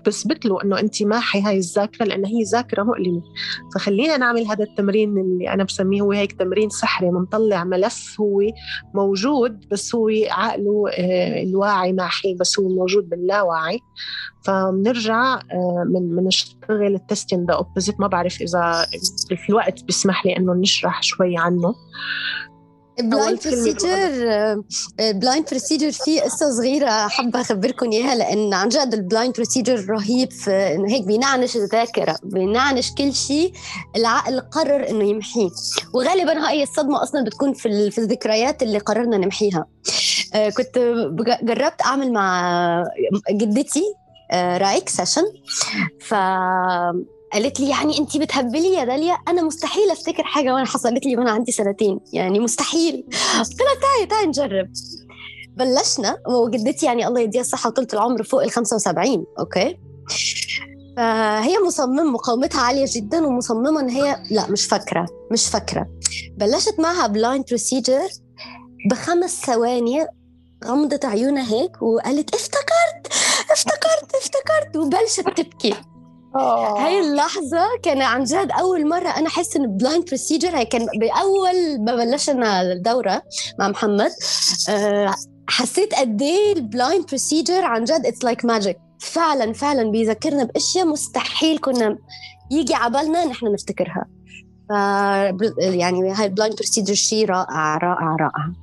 بثبت 0.07 0.45
له 0.45 0.63
إنه 0.63 0.79
انت 0.79 1.03
ماحي 1.03 1.41
هاي 1.41 1.57
الذاكرة 1.57 2.05
لأن 2.05 2.25
هي 2.25 2.43
ذاكرة 2.43 2.83
مؤلمة. 2.83 3.21
فخلينا 3.75 4.17
نعمل 4.17 4.47
هذا 4.47 4.63
التمرين 4.63 5.17
اللي 5.17 5.49
أنا 5.49 5.63
بسميه 5.63 6.01
هو 6.01 6.11
هيك 6.11 6.31
تمرين 6.31 6.69
سحري 6.69 7.09
بنطلع 7.09 7.63
ملف 7.63 8.15
هو 8.21 8.41
موجود 8.95 9.69
بس 9.71 9.95
هو 9.95 10.09
عقله 10.29 10.83
آه، 10.89 11.43
الواعي 11.43 11.93
ماحي 11.93 12.35
بس 12.39 12.59
هو 12.59 12.69
موجود 12.69 13.09
باللاوعي. 13.09 13.79
فبنرجع 14.45 15.35
آه، 15.35 15.85
من 15.93 16.15
بنشتغل 16.15 16.95
ال 16.95 17.01
testing 17.02 17.45
the 17.45 17.53
opposite 17.53 17.99
ما 17.99 18.07
بعرف 18.07 18.41
إذا 18.41 18.85
الوقت 19.49 19.83
بيسمح 19.83 20.25
لي 20.25 20.37
إنه 20.37 20.53
نشرح 20.53 21.03
شوي 21.03 21.37
عنه. 21.37 21.75
blind 22.99 23.39
procedure 23.47 24.11
blind 24.99 25.49
procedure 25.49 25.91
في 25.91 26.19
قصة 26.19 26.51
صغيرة 26.57 27.07
حابة 27.07 27.41
أخبركم 27.41 27.91
إياها 27.91 28.15
لأن 28.15 28.53
عن 28.53 28.69
جد 28.69 28.93
ال 28.93 29.00
blind 29.00 29.33
procedure 29.35 29.85
رهيب 29.89 30.31
في 30.31 30.51
إنه 30.51 30.93
هيك 30.93 31.03
بينعنش 31.03 31.55
الذاكرة 31.55 32.15
بينعنش 32.23 32.91
كل 32.91 33.13
شيء 33.13 33.53
العقل 33.95 34.39
قرر 34.39 34.89
إنه 34.89 35.03
يمحيه. 35.03 35.49
وغالبا 35.93 36.47
هاي 36.47 36.63
الصدمة 36.63 37.03
أصلا 37.03 37.23
بتكون 37.23 37.53
في 37.53 37.91
في 37.91 37.97
الذكريات 37.97 38.63
اللي 38.63 38.77
قررنا 38.77 39.17
نمحيها. 39.17 39.65
آه، 40.33 40.49
كنت 40.49 40.77
جربت 41.43 41.81
أعمل 41.85 42.13
مع 42.13 42.83
جدتي 43.31 43.83
رايك 44.33 44.89
session 44.89 45.23
ف 45.99 46.13
قالت 47.33 47.59
لي 47.59 47.69
يعني 47.69 47.99
انت 47.99 48.17
بتهبلي 48.17 48.73
يا 48.73 48.85
داليا؟ 48.85 49.13
أنا 49.27 49.41
مستحيل 49.41 49.91
أفتكر 49.91 50.23
حاجة 50.23 50.53
وأنا 50.53 50.65
حصلت 50.65 51.05
لي 51.05 51.17
وأنا 51.17 51.31
عندي 51.31 51.51
سنتين 51.51 51.99
يعني 52.13 52.39
مستحيل. 52.39 53.05
قلت 53.39 53.61
لها 53.61 53.75
تعي 53.81 54.05
تعي 54.05 54.25
نجرب. 54.25 54.71
بلشنا 55.57 56.17
وجدتي 56.27 56.85
يعني 56.85 57.07
الله 57.07 57.21
يديها 57.21 57.41
الصحة 57.41 57.67
وطولة 57.69 57.87
العمر 57.93 58.23
فوق 58.23 58.43
ال 58.43 58.51
75 58.51 59.25
okay؟ 59.39 59.77
فهي 60.97 61.59
مصممة 61.67 62.03
مقاومتها 62.03 62.61
عالية 62.61 62.85
جدا 62.95 63.25
ومصممة 63.27 63.79
إن 63.79 63.89
هي 63.89 64.23
لا 64.31 64.51
مش 64.51 64.65
فاكرة 64.65 65.05
مش 65.31 65.47
فاكرة. 65.47 65.87
بلشت 66.37 66.79
معها 66.79 67.07
blind 67.07 67.45
procedure 67.45 68.07
بخمس 68.89 69.41
ثواني 69.45 70.07
غمضت 70.65 71.05
عيونها 71.05 71.53
هيك 71.53 71.81
وقالت 71.81 72.35
افتكرت 72.35 73.07
افتكرت 73.51 74.15
افتكرت. 74.15 74.77
وبلشت 74.77 75.19
تبكي. 75.37 75.75
هاي 76.35 76.99
اللحظة 76.99 77.67
كان 77.83 78.01
عن 78.01 78.23
جد 78.23 78.51
أول 78.59 78.89
مرة 78.89 79.09
أنا 79.09 79.27
أحس 79.27 79.55
إن 79.55 79.77
blind 79.77 80.05
procedure 80.05 80.57
هي 80.57 80.65
كان 80.65 80.85
بأول 80.85 81.83
ما 81.85 81.95
بلشنا 81.95 82.61
الدورة 82.61 83.21
مع 83.59 83.67
محمد 83.67 84.11
أه 84.69 85.13
حسيت 85.49 85.93
قد 85.93 86.21
إيه 86.21 86.53
ال 86.53 86.62
blind 86.62 87.05
procedure 87.05 87.65
عن 87.65 87.83
جد 87.83 88.05
it's 88.05 88.23
like 88.23 88.45
magic 88.45 88.77
فعلا 88.99 89.53
فعلا 89.53 89.91
بيذكرنا 89.91 90.43
بأشياء 90.43 90.85
مستحيل 90.87 91.57
كنا 91.59 91.97
يجي 92.51 92.73
عبالنا 92.73 93.25
نحن 93.25 93.53
نفتكرها. 93.53 94.05
ف 94.69 94.71
يعني 95.59 96.11
هاي 96.11 96.25
ال 96.25 96.30
blind 96.30 96.55
procedure 96.55 96.93
شيء 96.93 97.25
رائع 97.25 97.77
رائع 97.77 98.15
رائع. 98.19 98.53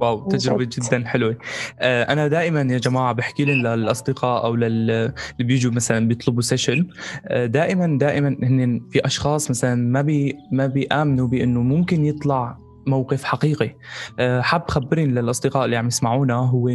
wow 0.00 0.28
تجربة 0.28 0.64
جدا 0.64 1.04
حلوة. 1.06 1.38
آه، 1.78 2.02
أنا 2.02 2.28
دائما 2.28 2.60
يا 2.60 2.78
جماعة 2.78 3.12
بحكي 3.12 3.44
للأصدقاء 3.44 4.44
أو 4.44 4.54
للي 4.54 5.12
بيجوا 5.38 5.72
مثلا 5.72 6.08
بيطلبوا 6.08 6.42
session 6.42 6.86
آه، 7.26 7.46
دائما 7.46 7.98
دائما 7.98 8.28
هن 8.28 8.80
في 8.90 9.06
أشخاص 9.06 9.50
مثلا 9.50 9.74
ما 9.74 10.02
بي 10.02 10.36
ما 10.52 10.66
بيآمنوا 10.66 11.28
بأنه 11.28 11.62
ممكن 11.62 12.04
يطلع 12.04 12.58
موقف 12.86 13.24
حقيقي. 13.24 13.76
آه، 14.18 14.40
حاب 14.40 14.70
خبرين 14.70 15.14
للأصدقاء 15.14 15.64
اللي 15.64 15.76
عم 15.76 15.86
يسمعونا 15.86 16.34
هو 16.34 16.70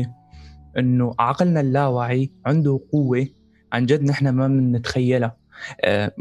أنه 0.77 1.13
عقلنا 1.19 1.61
اللاواعي 1.61 2.31
عنده 2.45 2.79
قوة 2.91 3.27
عن 3.73 3.85
جد 3.85 4.03
نحن 4.03 4.29
ما 4.29 4.47
بنتخيلها. 4.47 5.40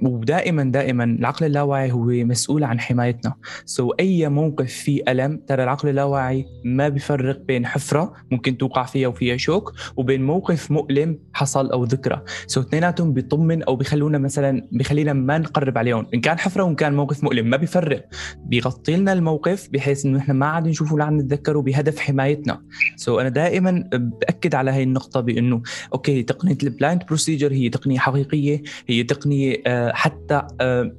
ودائما 0.02 0.64
دائما 0.64 1.04
العقل 1.04 1.46
اللاواعي 1.46 1.92
هو 1.92 2.04
مسؤول 2.04 2.64
عن 2.64 2.80
حمايتنا. 2.80 3.34
so 3.64 3.94
أي 4.00 4.28
موقف 4.28 4.72
فيه 4.72 5.02
ألم 5.08 5.40
ترى 5.46 5.62
العقل 5.62 5.88
اللاواعي 5.88 6.46
ما 6.64 6.88
بيفرق 6.88 7.40
بين 7.40 7.66
حفرة 7.66 8.12
ممكن 8.30 8.58
توقع 8.58 8.84
فيها 8.84 9.08
وفيها 9.08 9.36
شوك 9.36 9.72
وبين 9.96 10.22
موقف 10.22 10.70
مؤلم 10.70 11.18
حصل 11.32 11.70
أو 11.70 11.84
ذكرى. 11.84 12.22
so 12.46 12.64
اثنيناتهم 12.64 13.12
بيطمن 13.12 13.62
أو 13.62 13.76
بيخلونا 13.76 14.18
مثلا 14.18 14.68
بيخلينا 14.72 15.12
ما 15.12 15.38
نقرب 15.38 15.78
عليهم. 15.78 16.06
إن 16.14 16.20
كان 16.20 16.38
حفرة 16.38 16.62
وإن 16.62 16.74
كان 16.74 16.94
موقف 16.94 17.24
مؤلم 17.24 17.50
ما 17.50 17.56
بيفرق. 17.56 18.08
بيغطي 18.44 18.96
لنا 18.96 19.12
الموقف 19.12 19.68
بحيث 19.72 20.06
إنه 20.06 20.18
إحنا 20.18 20.34
ما 20.34 20.46
عاد 20.46 20.68
نشوفه 20.68 20.94
ولا 20.94 21.04
عاد 21.04 21.12
نتذكره 21.12 21.60
بهدف 21.60 21.98
حمايتنا. 21.98 22.62
so 22.96 23.20
أنا 23.20 23.28
دائما 23.28 23.88
بأكد 23.92 24.54
على 24.54 24.70
هاي 24.70 24.82
النقطة 24.82 25.20
بإنه 25.20 25.62
okay 25.94 26.22
تقنية 26.22 26.58
ال 26.62 26.69
blind 26.69 27.04
procedure 27.06 27.52
هي 27.52 27.68
تقنية 27.68 27.98
حقيقية 27.98 28.62
هي 28.88 29.02
تقنية 29.02 29.29
تقنيه 29.30 29.62
آه، 29.66 29.92
حتى 29.92 30.42
آه، 30.60 30.92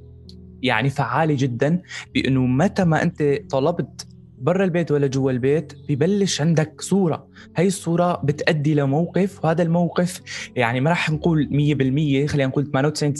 يعني 0.61 0.89
فعالة 0.89 1.35
جدا 1.37 1.81
بأنه 2.13 2.45
متى 2.45 2.83
ما 2.83 3.03
أنت 3.03 3.23
طلبت 3.49 4.07
برا 4.37 4.63
البيت 4.63 4.91
ولا 4.91 5.07
جوا 5.07 5.31
البيت 5.31 5.73
ببلش 5.89 6.41
عندك 6.41 6.81
صورة. 6.81 7.27
هاي 7.55 7.67
الصورة 7.67 8.21
بتأدي 8.23 8.73
لموقف 8.73 9.45
وهذا 9.45 9.63
الموقف 9.63 10.21
يعني 10.55 10.81
ما 10.81 10.89
راح 10.89 11.09
نقول 11.09 11.47
100% 11.51 12.29
خلينا 12.29 12.47
نقول 12.47 12.71
98 12.71 13.13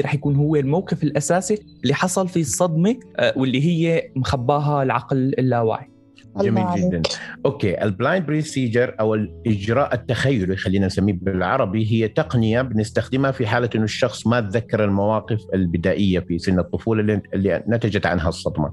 99% 0.00 0.02
راح 0.02 0.14
يكون 0.14 0.36
هو 0.36 0.56
الموقف 0.56 1.02
الأساسي 1.02 1.58
اللي 1.82 1.94
حصل 1.94 2.28
فيه 2.28 2.40
الصدمة 2.40 2.96
آه، 3.16 3.34
واللي 3.36 3.64
هي 3.64 4.10
مخباها 4.16 4.82
العقل 4.82 5.34
اللاواعي. 5.38 5.91
جميل 6.36 6.66
جدا. 6.76 7.02
okay 7.46 7.82
ال 7.82 7.89
blind 7.89 8.26
procedure 8.26 8.94
أو 9.00 9.14
الاجراء 9.14 9.94
التخيلي 9.94 10.56
خلينا 10.56 10.86
نسميه 10.86 11.18
بالعربي 11.22 11.92
هي 11.92 12.08
تقنية 12.08 12.62
بنستخدمها 12.62 13.30
في 13.30 13.46
حالة 13.46 13.70
إنه 13.74 13.84
الشخص 13.84 14.26
ما 14.26 14.40
تذكر 14.40 14.84
المواقف 14.84 15.40
البدائية 15.54 16.20
في 16.20 16.38
سن 16.38 16.58
الطفولة 16.58 17.00
اللي, 17.00 17.22
اللي 17.34 17.62
نتجت 17.68 18.06
عنها 18.06 18.28
الصدمة. 18.28 18.72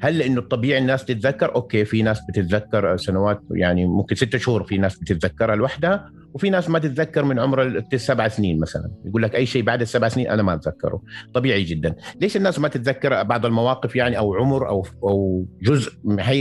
هل 0.00 0.18
لأنه 0.18 0.40
الطبيعي 0.40 0.78
الناس 0.78 1.04
تتذكر؟ 1.04 1.54
okay 1.54 1.84
في 1.84 2.02
ناس 2.02 2.20
بتتذكر 2.28 2.96
سنوات 2.96 3.40
يعني 3.50 3.86
ممكن 3.86 4.16
ستة 4.16 4.38
شهور 4.38 4.64
في 4.64 4.78
ناس 4.78 4.98
بتتذكرها 4.98 5.56
لوحدها 5.56 6.10
وفي 6.34 6.50
ناس 6.50 6.70
ما 6.70 6.78
تتذكر 6.78 7.24
من 7.24 7.38
عمر 7.38 7.62
السبع 7.92 8.28
سنين 8.28 8.60
مثلا. 8.60 8.90
يقول 9.04 9.22
لك 9.22 9.34
أي 9.34 9.46
شيء 9.46 9.62
بعد 9.62 9.80
السبع 9.80 10.08
سنين 10.08 10.30
أنا 10.30 10.42
ما 10.42 10.54
أتذكره. 10.54 11.02
طبيعي 11.34 11.62
جدا. 11.62 11.94
ليش 12.20 12.36
الناس 12.36 12.58
ما 12.58 12.68
تتذكر 12.68 13.22
بعض 13.22 13.46
المواقف 13.46 13.96
يعني 13.96 14.18
أو 14.18 14.34
عمر 14.34 14.68
أو 14.68 14.86
أو 15.02 15.46
جزء 15.62 15.92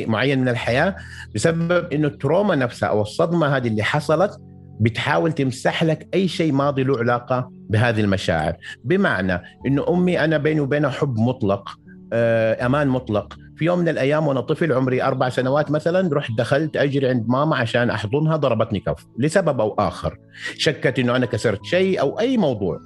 معين 0.07 0.39
من 0.39 0.47
الحياة 0.59 0.95
بسبب 1.35 1.93
إنه 1.93 2.07
التروما 2.07 2.55
نفسها 2.55 2.89
أو 2.89 3.01
الصدمة 3.01 3.57
هذه 3.57 3.67
اللي 3.67 3.83
حصلت 3.83 4.37
بتحاول 4.79 5.31
تمسح 5.31 5.83
لك 5.83 6.07
أي 6.13 6.27
شيء 6.27 6.51
ماضي 6.53 6.83
له 6.83 6.97
علاقة 6.97 7.51
بهذه 7.69 8.01
المشاعر. 8.01 8.53
بمعنى 8.83 9.41
إنه 9.65 9.85
أمي 9.89 10.23
أنا 10.23 10.37
بيني 10.37 10.59
وبينها 10.59 10.89
حب 10.89 11.19
مطلق 11.19 11.69
آه، 12.13 12.65
أمان 12.65 12.87
مطلق. 12.87 13.37
في 13.55 13.65
يوم 13.65 13.79
من 13.79 13.89
الأيام 13.89 14.27
وأنا 14.27 14.41
طفل 14.41 14.73
عمري 14.73 15.03
أربع 15.03 15.29
سنوات 15.29 15.71
مثلا 15.71 16.09
رحت 16.13 16.31
دخلت 16.37 16.77
أجري 16.77 17.09
عند 17.09 17.27
ماما 17.27 17.55
عشان 17.55 17.89
أحضنها 17.89 18.35
ضربتني 18.35 18.79
كف 18.79 19.05
لسبب 19.19 19.61
أو 19.61 19.75
آخر. 19.79 20.17
شكت 20.57 20.99
إنه 20.99 21.15
أنا 21.15 21.25
كسرت 21.25 21.65
شيء 21.65 22.01
أو 22.01 22.19
أي 22.19 22.37
موضوع. 22.37 22.79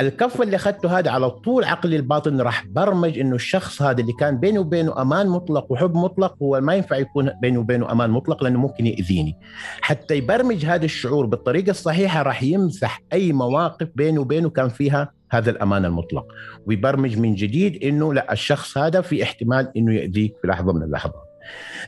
الكف 0.00 0.42
اللي 0.42 0.56
أخذته 0.56 0.98
هذا 0.98 1.10
على 1.10 1.30
طول 1.30 1.64
عقلي 1.64 1.96
الباطن 1.96 2.40
راح 2.40 2.66
برمج 2.66 3.18
إنه 3.18 3.34
الشخص 3.34 3.82
هذا 3.82 4.00
اللي 4.00 4.12
كان 4.12 4.38
بيني 4.38 4.58
وبينه 4.58 5.02
أمان 5.02 5.28
مطلق 5.28 5.72
وحب 5.72 5.94
مطلق 5.94 6.34
هو 6.42 6.60
ما 6.60 6.74
ينفع 6.74 6.96
يكون 6.96 7.30
بيني 7.42 7.58
وبينه 7.58 7.92
أمان 7.92 8.10
مطلق 8.10 8.44
لأنه 8.44 8.58
ممكن 8.58 8.86
يأذيني. 8.86 9.36
حتى 9.80 10.16
يبرمج 10.16 10.64
هذا 10.64 10.84
الشعور 10.84 11.26
بالطريقة 11.26 11.70
الصحيحة 11.70 12.22
راح 12.22 12.42
يمسح 12.42 13.02
أي 13.12 13.32
مواقف 13.32 13.88
بيني 13.94 14.18
وبينه 14.18 14.50
كان 14.50 14.68
فيها 14.68 15.12
هذا 15.30 15.50
الأمان 15.50 15.84
المطلق. 15.84 16.26
ويبرمج 16.66 17.18
من 17.18 17.34
جديد 17.34 17.84
إنه 17.84 18.14
لا 18.14 18.32
الشخص 18.32 18.78
هذا 18.78 19.00
في 19.00 19.22
احتمال 19.22 19.72
إنه 19.76 19.94
يأذيك 19.94 20.34
في 20.42 20.48
لحظة 20.48 20.72
من 20.72 20.82
اللحظات. 20.82 21.23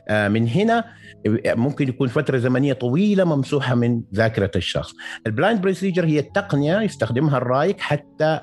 من 0.09 0.47
هنا 0.47 0.83
ممكن 1.45 1.89
يكون 1.89 2.07
فترة 2.07 2.37
زمنية 2.37 2.73
طويلة 2.73 3.23
ممسوحة 3.23 3.75
من 3.75 4.01
ذاكرة 4.15 4.51
الشخص. 4.55 4.93
ال 5.27 5.33
blind 5.33 5.61
procedure 5.61 6.05
هي 6.05 6.19
التقنية 6.19 6.81
يستخدمها 6.81 7.37
الرايك 7.37 7.81
حتى 7.81 8.39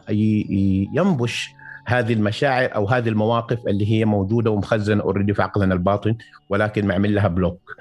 ينبش 0.95 1.49
هذه 1.87 2.13
المشاعر 2.13 2.75
أو 2.75 2.89
هذه 2.89 3.09
المواقف 3.09 3.59
اللي 3.69 3.93
هي 3.93 4.05
موجودة 4.05 4.51
ومخزنة 4.51 5.03
already 5.03 5.35
في 5.35 5.43
عقلنا 5.43 5.75
الباطن 5.75 6.17
ولكن 6.49 6.87
معمل 6.87 7.15
لها 7.15 7.29
block 7.29 7.77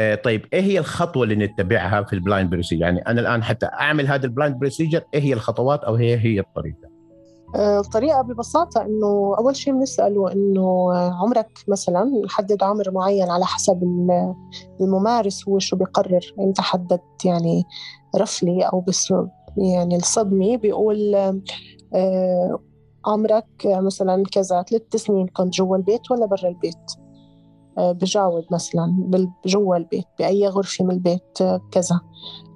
آه، 0.00 0.14
طيب 0.14 0.46
إيه 0.52 0.60
هي 0.60 0.78
الخطوة 0.78 1.24
اللي 1.24 1.36
نتبعها 1.36 2.02
في 2.02 2.12
ال 2.12 2.18
blind 2.18 2.50
procedure 2.50 2.82
يعني 2.82 3.00
أنا 3.00 3.20
الآن 3.20 3.42
حتى 3.42 3.66
أعمل 3.66 4.06
هذا 4.06 4.26
ال 4.26 4.31
blind 4.31 4.56
procedure 4.56 5.02
إيه 5.14 5.20
هي 5.20 5.32
الخطوات 5.32 5.84
أو 5.84 5.94
هي 5.94 6.18
هي 6.18 6.40
الطريقة؟ 6.40 6.85
آه، 6.85 6.85
الطريقة 7.54 8.22
ببساطة 8.22 8.82
إنه 8.82 9.34
أول 9.38 9.56
شيء 9.56 9.72
بنسأله 9.72 10.32
إنه 10.32 10.94
عمرك 10.94 11.50
مثلا 11.68 12.04
نحدد 12.24 12.62
عمر 12.62 12.90
معين 12.90 13.30
على 13.30 13.44
حسب 13.46 13.82
الممارس 14.80 15.48
هو 15.48 15.58
شو 15.58 15.76
بيقرر. 15.76 16.34
أنت 16.40 16.60
حددت 16.60 17.24
يعني 17.24 17.64
رفلي 18.16 18.62
أو 18.62 18.80
بس 18.80 19.14
يعني 19.56 19.96
الصدمة 19.96 20.56
بيقول 20.56 21.14
آه، 21.94 22.58
عمرك 23.06 23.46
مثلا 23.64 24.22
كذا 24.32 24.62
ثلاث 24.62 24.96
سنين 24.96 25.26
كنت 25.26 25.54
جوا 25.54 25.76
البيت 25.76 26.10
ولا 26.10 26.26
برا 26.26 26.48
البيت؟ 26.48 26.74
آه، 26.74 27.05
بجاوب 27.78 28.44
مثلا 28.50 29.06
جوا 29.46 29.76
البيت 29.76 30.06
بأي 30.18 30.48
غرفة 30.48 30.84
من 30.84 30.90
البيت 30.90 31.40
آه، 31.40 31.60
كذا. 31.72 32.00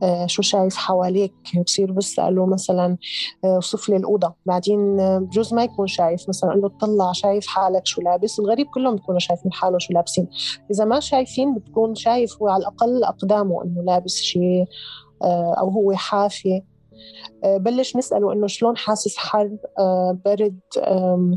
آه، 0.03 0.27
شو 0.27 0.43
شايف 0.43 0.77
حواليك؟ 0.77 1.35
بصير 1.65 1.93
بسأله 1.93 2.47
مثلا 2.47 2.97
وصف 3.45 3.89
لي 3.89 3.97
الأوضة. 3.97 4.35
بعدين 4.47 4.97
بجوز 5.19 5.55
ما 5.55 5.65
يكون 5.65 5.87
شايف 5.87 6.29
مثلا 6.29 6.51
قال 6.51 6.61
له 6.61 6.67
اطلع 6.67 7.13
شايف 7.13 7.47
حالك 7.47 7.87
شو 7.87 8.01
لابس. 8.01 8.41
الغريب 8.41 8.67
كلهم 8.67 8.97
بيكونوا 8.97 9.21
شايفين 9.21 9.53
حاله 9.53 9.79
شو 9.79 9.93
لابسين. 9.93 10.29
إذا 10.71 10.85
ما 10.85 11.01
شايفين 11.01 11.55
بتكون 11.55 11.95
شايف 11.95 12.43
هو 12.43 12.49
على 12.49 12.61
الأقل 12.61 13.05
أقدامه 13.05 13.65
إنه 13.65 13.83
لابس 13.83 14.17
شيء 14.17 14.65
أو 15.59 15.69
هو 15.69 15.93
حافي. 15.93 16.57
آه، 16.57 16.63
بلش 17.45 17.97
نسأله 17.97 18.33
إنه 18.33 18.47
شلون 18.47 18.77
حاسس 18.77 19.17
حر 19.17 19.51
آه، 19.79 20.19
برد 20.25 20.61
آه، 20.79 21.35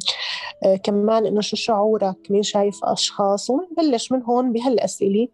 كمان 0.84 1.26
إنه 1.26 1.42
شو 1.42 1.56
شعورك 1.56 2.18
مين 2.30 2.44
شايف 2.44 2.80
أشخاص 2.84 3.50
ونبلش 3.50 4.12
من 4.12 4.24
هون 4.24 4.52
بهالأسئلة 4.54 5.28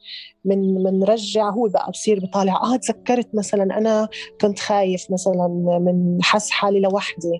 من 0.45 0.83
منرجع 0.83 1.49
هو 1.49 1.67
بقى 1.67 1.91
بصير 1.91 2.19
بطالع 2.19 2.55
آه 2.55 2.75
تذكرت 2.75 3.29
مثلا 3.33 3.63
أنا 3.63 4.09
كنت 4.41 4.59
خايف 4.59 5.11
مثلا 5.11 5.47
من 5.81 6.23
حس 6.23 6.49
حالي 6.49 6.79
لوحدي 6.79 7.39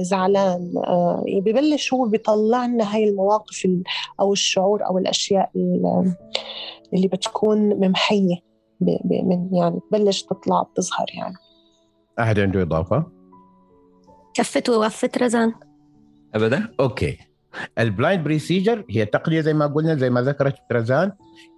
زعلان. 0.00 0.72
ببلش 1.44 1.94
هو 1.94 2.08
بيطلع 2.08 2.66
لنا 2.66 2.94
هاي 2.94 3.04
المواقف 3.08 3.66
أو 4.20 4.32
الشعور 4.32 4.86
أو 4.86 4.98
الأشياء 4.98 5.50
اللي 6.94 7.08
بتكون 7.08 7.58
ممحية 7.58 8.36
من 8.80 9.54
يعني 9.54 9.80
تبلش 9.90 10.22
تطلع 10.22 10.62
بتظهر 10.62 11.06
يعني. 11.14 11.34
أحد 12.20 12.40
عنده 12.40 12.62
إضافة؟ 12.62 13.06
كفت 14.34 14.68
ووفت 14.68 15.18
رزان. 15.18 15.52
ابدا؟ 16.34 16.68
okay. 16.80 17.18
ال 17.78 17.86
blind 17.86 18.24
procedure 18.24 18.84
هي 18.90 19.04
تقنيه 19.04 19.40
زي 19.40 19.54
ما 19.54 19.66
قلنا 19.66 19.94
زي 19.94 20.10
ما 20.10 20.22
ذكرت 20.22 20.54
رزان 20.72 21.12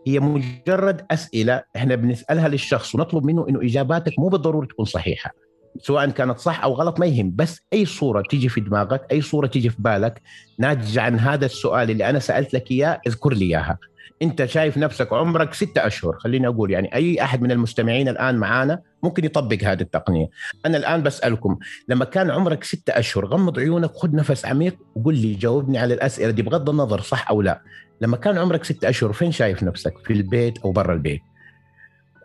هي 0.07 0.21
مجرد 0.21 1.07
أسئلة 1.11 1.63
إحنا 1.77 1.95
بنسألها 1.95 2.49
للشخص 2.49 2.95
ونطلب 2.95 3.25
منه 3.25 3.49
إنه 3.49 3.63
إجاباتك 3.63 4.19
مو 4.19 4.29
بالضرورة 4.29 4.67
تكون 4.67 4.85
صحيحة. 4.85 5.31
سواء 5.79 6.11
كانت 6.11 6.39
صح 6.39 6.65
أو 6.65 6.73
غلط 6.75 7.01
ما 7.01 7.07
يهم 7.07 7.33
بس 7.37 7.61
أي 7.73 7.85
صورة 7.85 8.23
تيجي 8.31 8.49
في 8.49 8.61
دماغك 8.61 9.07
أي 9.13 9.21
صورة 9.21 9.47
تيجي 9.47 9.71
في 9.71 9.83
بالك 9.83 10.23
ناتجه 10.59 11.03
عن 11.03 11.19
هذا 11.19 11.47
السؤال 11.47 11.91
اللي 11.91 12.11
أنا 12.11 12.19
سألت 12.19 12.55
لك 12.55 12.71
إياه 12.71 13.01
اذكر 13.07 13.33
لي 13.33 13.45
إياها. 13.45 13.79
انت 14.23 14.45
شايف 14.45 14.79
نفسك 14.79 15.13
عمرك 15.13 15.55
ستة 15.55 15.87
أشهر 15.87 16.19
خليني 16.19 16.47
أقول 16.47 16.71
يعني 16.71 16.95
أي 16.95 17.23
أحد 17.23 17.43
من 17.43 17.51
المستمعين 17.51 18.09
الآن 18.09 18.37
معانا 18.37 18.81
ممكن 19.03 19.25
يطبق 19.25 19.59
هذه 19.63 19.81
التقنية. 19.81 20.31
أنا 20.67 20.77
الآن 20.77 21.03
بسألكم 21.03 21.59
لما 21.89 22.05
كان 22.05 22.31
عمرك 22.31 22.65
ستة 22.65 22.99
أشهر 22.99 23.27
غمض 23.27 23.59
عيونك 23.59 23.91
خذ 23.91 24.17
نفس 24.17 24.47
عميق 24.47 24.77
وقول 24.95 25.17
لي 25.17 25.35
جاوبني 25.35 25.79
على 25.79 25.95
الأسئلة 25.95 26.31
دي 26.31 26.43
بغض 26.43 26.71
النظر 26.71 27.01
صح 27.01 27.31
أو 27.31 27.43
لا. 27.43 27.63
لما 28.01 28.17
كان 28.17 28.39
عمرك 28.39 28.65
ستة 28.65 28.89
أشهر 28.89 29.13
فين 29.13 29.33
شايف 29.33 29.63
نفسك؟ 29.63 29.95
في 30.05 30.13
البيت 30.13 30.59
أو 30.59 30.73
برا 30.73 30.95
البيت؟ 30.95 31.21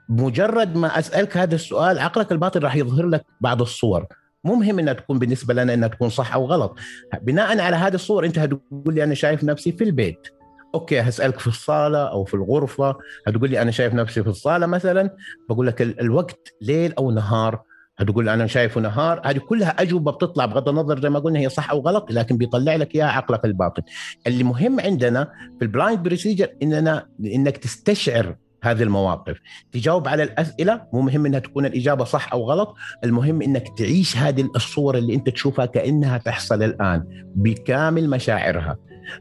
مجرد 0.09 0.75
ما 0.75 0.99
أسألك 0.99 1.37
هذا 1.37 1.55
السؤال 1.55 1.99
عقلك 1.99 2.31
الباطن 2.31 2.59
راح 2.59 2.75
يظهر 2.75 3.05
لك 3.05 3.25
بعض 3.41 3.61
الصور. 3.61 4.05
مو 4.43 4.55
مهم 4.55 4.79
إنها 4.79 4.93
تكون 4.93 5.19
بالنسبة 5.19 5.53
لنا 5.53 5.73
إنها 5.73 5.87
تكون 5.87 6.09
صح 6.09 6.33
أو 6.33 6.45
غلط. 6.45 6.77
بناء 7.21 7.59
على 7.59 7.75
هذه 7.75 7.95
الصور 7.95 8.25
أنت 8.25 8.39
هتقول 8.39 8.95
لي 8.95 9.03
أنا 9.03 9.13
شايف 9.13 9.43
نفسي 9.43 9.71
في 9.71 9.83
البيت. 9.83 10.27
أوكي 10.75 10.99
هسألك 10.99 11.39
في 11.39 11.47
الصالة 11.47 11.97
أو 11.97 12.23
في 12.23 12.33
الغرفة. 12.33 12.95
هتقول 13.27 13.49
لي 13.49 13.61
أنا 13.61 13.71
شايف 13.71 13.93
نفسي 13.93 14.23
في 14.23 14.29
الصالة 14.29 14.65
مثلا. 14.65 15.09
بقول 15.49 15.67
لك 15.67 15.81
الوقت 15.81 16.53
ليل 16.61 16.93
أو 16.93 17.11
نهار. 17.11 17.61
هتقول 17.97 18.29
أنا 18.29 18.47
شايفه 18.47 18.81
نهار. 18.81 19.21
هذه 19.25 19.37
كلها 19.37 19.69
أجوبة 19.81 20.11
بتطلع 20.11 20.45
بغض 20.45 20.69
النظر 20.69 21.01
زي 21.01 21.09
ما 21.09 21.19
قلنا 21.19 21.39
هي 21.39 21.49
صح 21.49 21.71
أو 21.71 21.79
غلط 21.79 22.11
لكن 22.11 22.37
بيطلع 22.37 22.75
لك 22.75 22.95
إياها 22.95 23.07
عقلك 23.07 23.45
الباطن. 23.45 23.81
اللي 24.27 24.43
مهم 24.43 24.79
عندنا 24.79 25.31
في 25.59 25.65
ال 25.65 25.72
blind 25.72 26.03
procedure 26.03 26.47
إننا 26.63 27.07
إنك 27.25 27.57
تستشعر 27.57 28.35
هذه 28.63 28.83
المواقف. 28.83 29.37
تجاوب 29.71 30.07
على 30.07 30.23
الأسئلة 30.23 30.81
مو 30.93 31.01
مهم 31.01 31.25
أنها 31.25 31.39
تكون 31.39 31.65
الإجابة 31.65 32.03
صح 32.03 32.33
أو 32.33 32.43
غلط. 32.43 32.75
المهم 33.03 33.41
أنك 33.41 33.77
تعيش 33.77 34.17
هذه 34.17 34.49
الصور 34.55 34.97
اللي 34.97 35.15
أنت 35.15 35.29
تشوفها 35.29 35.65
كأنها 35.65 36.17
تحصل 36.17 36.63
الآن 36.63 37.03
بكامل 37.35 38.09
مشاعرها. 38.09 38.77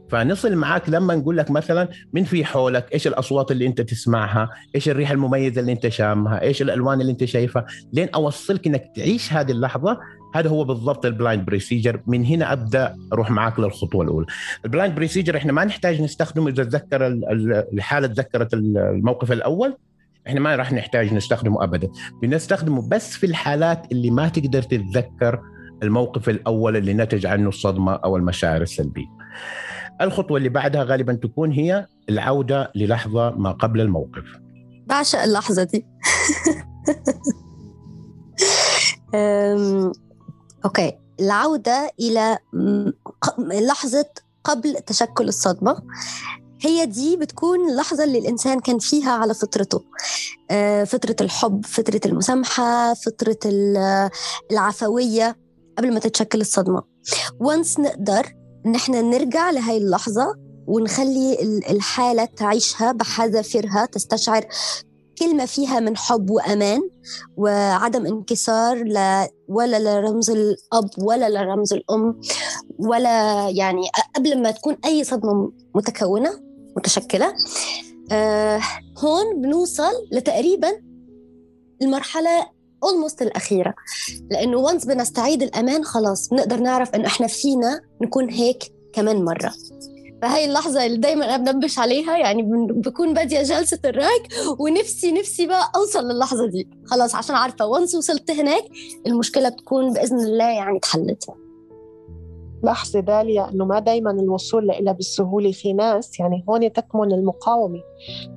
فنصل 0.09 0.55
معاك 0.55 0.89
لما 0.89 1.15
نقول 1.15 1.37
لك 1.37 1.51
مثلا 1.51 1.89
من 2.13 2.23
في 2.23 2.45
حولك 2.45 2.93
إيش 2.93 3.07
الأصوات 3.07 3.51
اللي 3.51 3.67
أنت 3.67 3.81
تسمعها؟ 3.81 4.49
إيش 4.75 4.89
الريحه 4.89 5.13
المميزة 5.13 5.61
اللي 5.61 5.71
أنت 5.71 5.87
شامها؟ 5.87 6.41
إيش 6.41 6.61
الألوان 6.61 7.01
اللي 7.01 7.11
أنت 7.11 7.25
شايفها؟ 7.25 7.65
لين 7.93 8.09
أوصلك 8.09 8.67
إنك 8.67 8.91
تعيش 8.95 9.33
هذه 9.33 9.51
اللحظة 9.51 9.99
هذا 10.35 10.49
هو 10.49 10.63
بالضبط 10.63 11.05
ال 11.05 11.12
blind 11.12 11.45
procedure 11.45 12.01
من 12.07 12.25
هنا 12.25 12.53
أبدأ 12.53 12.95
أروح 13.13 13.31
معاك 13.31 13.59
للخطوة 13.59 14.03
الأولى. 14.03 14.25
ال 14.65 14.70
blind 14.70 14.95
procedure 14.95 15.37
إحنا 15.37 15.51
ما 15.51 15.65
نحتاج 15.65 16.01
نستخدمه 16.01 16.49
إذا 16.49 16.63
تذكر 16.63 17.07
الحالة 17.73 18.07
تذكرت 18.07 18.53
الموقف 18.53 19.31
الأول. 19.31 19.77
إحنا 20.27 20.39
ما 20.39 20.55
راح 20.55 20.73
نحتاج 20.73 21.13
نستخدمه 21.13 21.63
ابدا. 21.63 21.89
بنستخدمه 22.21 22.89
بس 22.89 23.17
في 23.17 23.25
الحالات 23.25 23.91
اللي 23.91 24.11
ما 24.11 24.27
تقدر 24.29 24.61
تتذكر 24.61 25.39
الموقف 25.83 26.29
الأول 26.29 26.77
اللي 26.77 26.93
نتج 26.93 27.25
عنه 27.25 27.49
الصدمة 27.49 27.93
أو 27.93 28.17
المشاعر 28.17 28.61
السلبية. 28.61 29.05
الخطوة 30.01 30.37
اللي 30.37 30.49
بعدها 30.49 30.83
غالبا 30.83 31.13
تكون 31.13 31.51
هي 31.51 31.87
العودة 32.09 32.71
للحظة 32.75 33.29
ما 33.29 33.51
قبل 33.51 33.81
الموقف. 33.81 34.23
بعشق 34.87 35.21
اللحظة 35.21 35.63
دي. 35.63 35.85
أوكي. 40.65 40.97
العودة 41.19 41.91
إلى 41.99 42.37
لحظة 43.51 44.05
قبل 44.43 44.75
تشكل 44.75 45.27
الصدمة. 45.27 45.77
هي 46.61 46.85
دي 46.85 47.17
بتكون 47.17 47.69
اللحظة 47.69 48.03
اللي 48.03 48.17
الإنسان 48.19 48.59
كان 48.59 48.79
فيها 48.79 49.11
على 49.11 49.33
فطرته. 49.33 49.83
آه، 50.51 50.83
فطرة 50.83 51.15
الحب 51.21 51.65
فطرة 51.65 52.01
المسامحة 52.05 52.93
فطرة 52.93 53.37
العفوية. 54.51 55.44
قبل 55.77 55.93
ما 55.93 55.99
تتشكل 55.99 56.41
الصدمة. 56.41 56.83
وانس 57.39 57.79
نقدر 57.79 58.25
إن 58.65 58.75
إحنا 58.75 59.01
نرجع 59.01 59.49
لهي 59.51 59.77
اللحظة 59.77 60.35
ونخلي 60.67 61.37
الحالة 61.69 62.25
تعيشها 62.25 62.91
بحذافيرها 62.91 63.85
تستشعر 63.85 64.45
كل 65.19 65.35
ما 65.37 65.45
فيها 65.45 65.79
من 65.79 65.97
حب 65.97 66.29
وأمان 66.29 66.81
وعدم 67.37 68.05
انكسار 68.05 68.77
ل 68.77 69.27
ولا 69.47 69.79
لرمز 69.79 70.29
الأب 70.29 70.89
ولا 70.97 71.29
لرمز 71.29 71.73
الأم 71.73 72.19
ولا 72.79 73.49
يعني 73.49 73.81
قبل 74.15 74.41
ما 74.41 74.51
تكون 74.51 74.77
أي 74.85 75.03
صدمة 75.03 75.51
متكونة 75.75 76.29
متشكلة 76.77 77.33
آه 78.11 78.61
هون 78.97 79.41
بنوصل 79.41 79.91
لتقريبا 80.11 80.69
المرحلة 81.81 82.45
اولموست 82.83 83.21
الأخيرة. 83.21 83.73
لأنه 84.31 84.57
وانس 84.57 84.85
بنستعيد 84.85 85.43
الأمان 85.43 85.83
خلاص 85.83 86.29
بنقدر 86.29 86.57
نعرف 86.59 86.95
إنه 86.95 87.07
إحنا 87.07 87.27
فينا 87.27 87.81
نكون 88.01 88.29
هيك 88.29 88.63
كمان 88.93 89.25
مرة. 89.25 89.53
فهي 90.21 90.45
اللحظة 90.45 90.85
اللي 90.85 90.97
دايما 90.97 91.35
أنا 91.35 91.51
بنبش 91.51 91.79
عليها 91.79 92.17
يعني 92.17 92.43
بكون 92.69 93.13
بادية 93.13 93.41
جلسة 93.41 93.79
الراك 93.85 94.29
ونفسي 94.59 95.11
نفسي 95.11 95.47
بقى 95.47 95.71
أوصل 95.75 96.07
للحظة 96.07 96.47
دي. 96.47 96.69
خلاص 96.85 97.15
عشان 97.15 97.35
عارفة 97.35 97.65
وانس 97.65 97.95
وصلت 97.95 98.31
هناك 98.31 98.63
المشكلة 99.07 99.49
بتكون 99.49 99.93
بإذن 99.93 100.19
الله 100.19 100.49
يعني 100.49 100.77
اتحلت. 100.77 101.23
لحظة 102.63 102.99
داليا 102.99 103.49
أنه 103.49 103.65
ما 103.65 103.79
دايما 103.79 104.11
الوصول 104.11 104.67
لها 104.67 104.93
بالسهولة 104.93 105.51
في 105.51 105.73
ناس 105.73 106.19
يعني 106.19 106.45
هون 106.49 106.73
تكمن 106.73 107.11
المقاومة. 107.11 107.79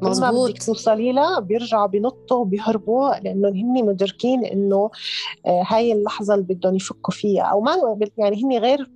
كل 0.00 0.20
ما 0.20 0.30
بدك 0.30 0.62
توصلي 0.62 1.12
لها 1.12 1.40
بيرجعوا 1.40 1.86
بينطوا 1.86 2.36
وبيهربوا 2.36 3.20
لأنه 3.20 3.48
هن 3.48 3.86
مدركين 3.86 4.44
أنه 4.44 4.90
آه، 5.46 5.62
هاي 5.66 5.92
اللحظة 5.92 6.34
اللي 6.34 6.54
بدهم 6.54 6.74
يفكوا 6.74 7.14
فيها. 7.14 7.42
أو 7.42 7.60
ما 7.60 7.98
يعني 8.18 8.44
هن 8.44 8.58
غير 8.58 8.90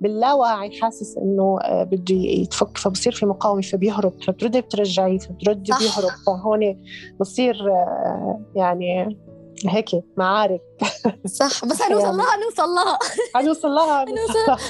باللاوعي 0.00 0.80
حاسس 0.80 1.18
إنه 1.18 1.58
آه، 1.62 1.84
بدي 1.84 2.42
يتفك 2.42 2.78
فبصير 2.78 3.12
في 3.12 3.26
مقاومة 3.26 3.62
فبيهرب. 3.62 4.12
فبتردي 4.26 4.60
بترجعي 4.60 5.18
فبتردي 5.18 5.72
بيهرب. 5.80 6.10
فهون 6.26 6.82
بصير 7.20 7.70
آه، 7.70 8.40
يعني 8.56 9.16
هيك 9.68 9.88
معارك 10.16 10.60
صح 11.26 11.64
بس 11.64 11.82
حنوصل 11.82 12.16
لها 12.16 12.30
حنوصل 12.30 12.68
لها. 12.68 12.98
حنوصل 13.34 13.68
لها 13.68 14.04
بالضبط. 14.04 14.60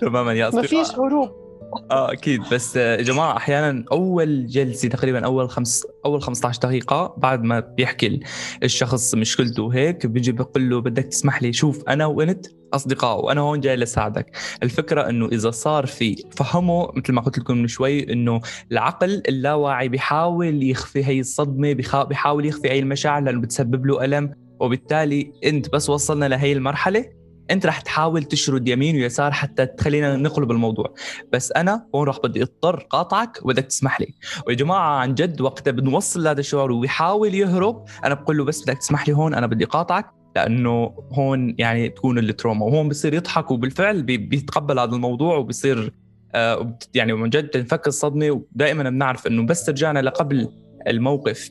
تماما 0.00 0.32
يا 0.32 0.48
اصدقاء 0.48 0.62
ما 0.62 0.68
فيش 0.84 0.94
هروب. 0.94 1.47
آه 1.90 2.12
أكيد. 2.12 2.40
بس 2.52 2.76
آه، 2.76 2.96
يا 2.96 3.02
جماعة 3.02 3.36
أحيانا 3.36 3.84
أول 3.92 4.46
جلسة 4.46 4.88
تقريبا 4.88 5.24
أول 5.24 5.50
خمس 5.50 5.86
أول 6.04 6.22
15 6.22 6.60
دقيقة 6.60 7.14
بعد 7.18 7.42
ما 7.42 7.60
بيحكي 7.60 8.20
الشخص 8.62 9.14
مشكلته 9.14 9.62
وهيك 9.62 10.06
بيجي 10.06 10.32
بيقول 10.32 10.70
له 10.70 10.80
بدك 10.80 11.04
تسمح 11.04 11.42
لي 11.42 11.52
شوف 11.52 11.88
أنا 11.88 12.06
وإنت 12.06 12.46
أصدقاء 12.74 13.24
وأنا 13.24 13.40
هون 13.40 13.60
جاي 13.60 13.76
لساعدك. 13.76 14.36
الفكرة 14.62 15.08
إنه 15.08 15.26
إذا 15.26 15.50
صار 15.50 15.86
في 15.86 16.24
فهموا 16.36 16.98
مثل 16.98 17.12
ما 17.12 17.20
قلت 17.20 17.38
لكم 17.38 17.56
من 17.56 17.68
شوي 17.68 18.12
إنه 18.12 18.40
العقل 18.72 19.22
اللاواعي 19.28 19.88
بيحاول 19.88 20.62
يخفي 20.62 21.04
هي 21.04 21.20
الصدمة 21.20 21.72
بيحاول 21.72 22.46
يخفي 22.46 22.70
هي 22.70 22.78
المشاعر 22.78 23.22
لأنه 23.22 23.40
بتسبب 23.40 23.86
له 23.86 24.04
ألم 24.04 24.34
وبالتالي 24.60 25.32
إنت 25.44 25.68
بس 25.72 25.90
وصلنا 25.90 26.28
لهي 26.28 26.52
المرحلة 26.52 27.17
انت 27.50 27.66
رح 27.66 27.80
تحاول 27.80 28.24
تشرد 28.24 28.68
يمين 28.68 28.96
ويسار 28.96 29.32
حتى 29.32 29.66
تخلينا 29.66 30.16
نقلب 30.16 30.50
الموضوع. 30.50 30.94
بس 31.32 31.52
أنا 31.52 31.86
هون 31.94 32.06
راح 32.06 32.18
بدي 32.24 32.42
اضطر 32.42 32.86
قاطعك 32.90 33.38
وبدك 33.42 33.64
تسمح 33.64 34.00
لي. 34.00 34.14
ويا 34.46 34.56
جماعة 34.56 34.98
عن 34.98 35.14
جد 35.14 35.40
وقتها 35.40 35.70
بنوصل 35.70 36.22
لهذا 36.22 36.40
الشعور 36.40 36.72
ويحاول 36.72 37.34
يهرب. 37.34 37.84
أنا 38.04 38.14
بقول 38.14 38.38
له 38.38 38.44
بس 38.44 38.62
بدك 38.62 38.78
تسمح 38.78 39.08
لي 39.08 39.14
هون 39.14 39.34
أنا 39.34 39.46
بدي 39.46 39.64
قاطعك 39.64 40.06
لأنه 40.36 40.94
هون 41.12 41.54
يعني 41.58 41.88
تكون 41.88 42.18
التروما. 42.18 42.66
وهون 42.66 42.88
بصير 42.88 43.14
يضحك 43.14 43.50
وبالفعل 43.50 44.02
بيتقبل 44.02 44.78
هذا 44.78 44.94
الموضوع 44.94 45.36
وبصير 45.36 45.92
آه 46.34 46.78
يعني 46.94 47.12
من 47.12 47.30
جد 47.30 47.48
تنفك 47.48 47.86
الصدمه 47.86 48.30
ودائما 48.30 48.90
بنعرف 48.90 49.26
إنه 49.26 49.46
بس 49.46 49.68
رجعنا 49.68 49.98
لقبل 49.98 50.48
الموقف 50.88 51.50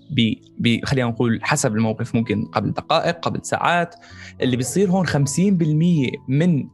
ب 0.60 0.86
خلينا 0.86 1.10
نقول 1.10 1.40
حسب 1.44 1.76
الموقف 1.76 2.16
ممكن 2.16 2.46
قبل 2.46 2.72
دقائق 2.72 3.20
قبل 3.20 3.40
ساعات 3.44 3.96
اللي 4.42 4.58
بيصير 4.58 4.90
هون 4.90 5.08
50% 5.08 5.12
من 6.28 6.68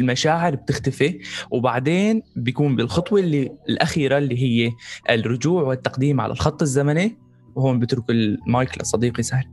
المشاعر 0.00 0.54
بتختفي 0.54 1.20
وبعدين 1.50 2.22
بيكون 2.36 2.76
بالخطوة 2.76 3.20
اللي 3.20 3.50
الأخيرة 3.68 4.18
اللي 4.18 4.42
هي 4.42 4.72
الرجوع 5.10 5.62
والتقديم 5.62 6.20
على 6.20 6.32
الخط 6.32 6.62
الزمني 6.62 7.18
وهون 7.54 7.78
بترك 7.78 8.10
المايك 8.10 8.80
لصديقي 8.82 9.22
سهل. 9.22 9.44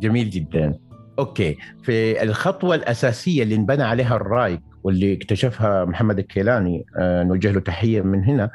جميل 0.00 0.30
جدا. 0.30 0.78
okay. 1.18 1.56
في 1.82 2.22
الخطوة 2.22 2.74
الأساسية 2.74 3.42
اللي 3.42 3.54
انبنى 3.54 3.82
عليها 3.82 4.16
الرايك 4.16 4.60
واللي 4.84 5.12
اكتشفها 5.12 5.84
محمد 5.84 6.18
الكيلاني 6.18 6.86
آه، 6.98 7.22
نوجه 7.22 7.50
له 7.50 7.60
تحية 7.60 8.00
من 8.00 8.24
هنا 8.24 8.50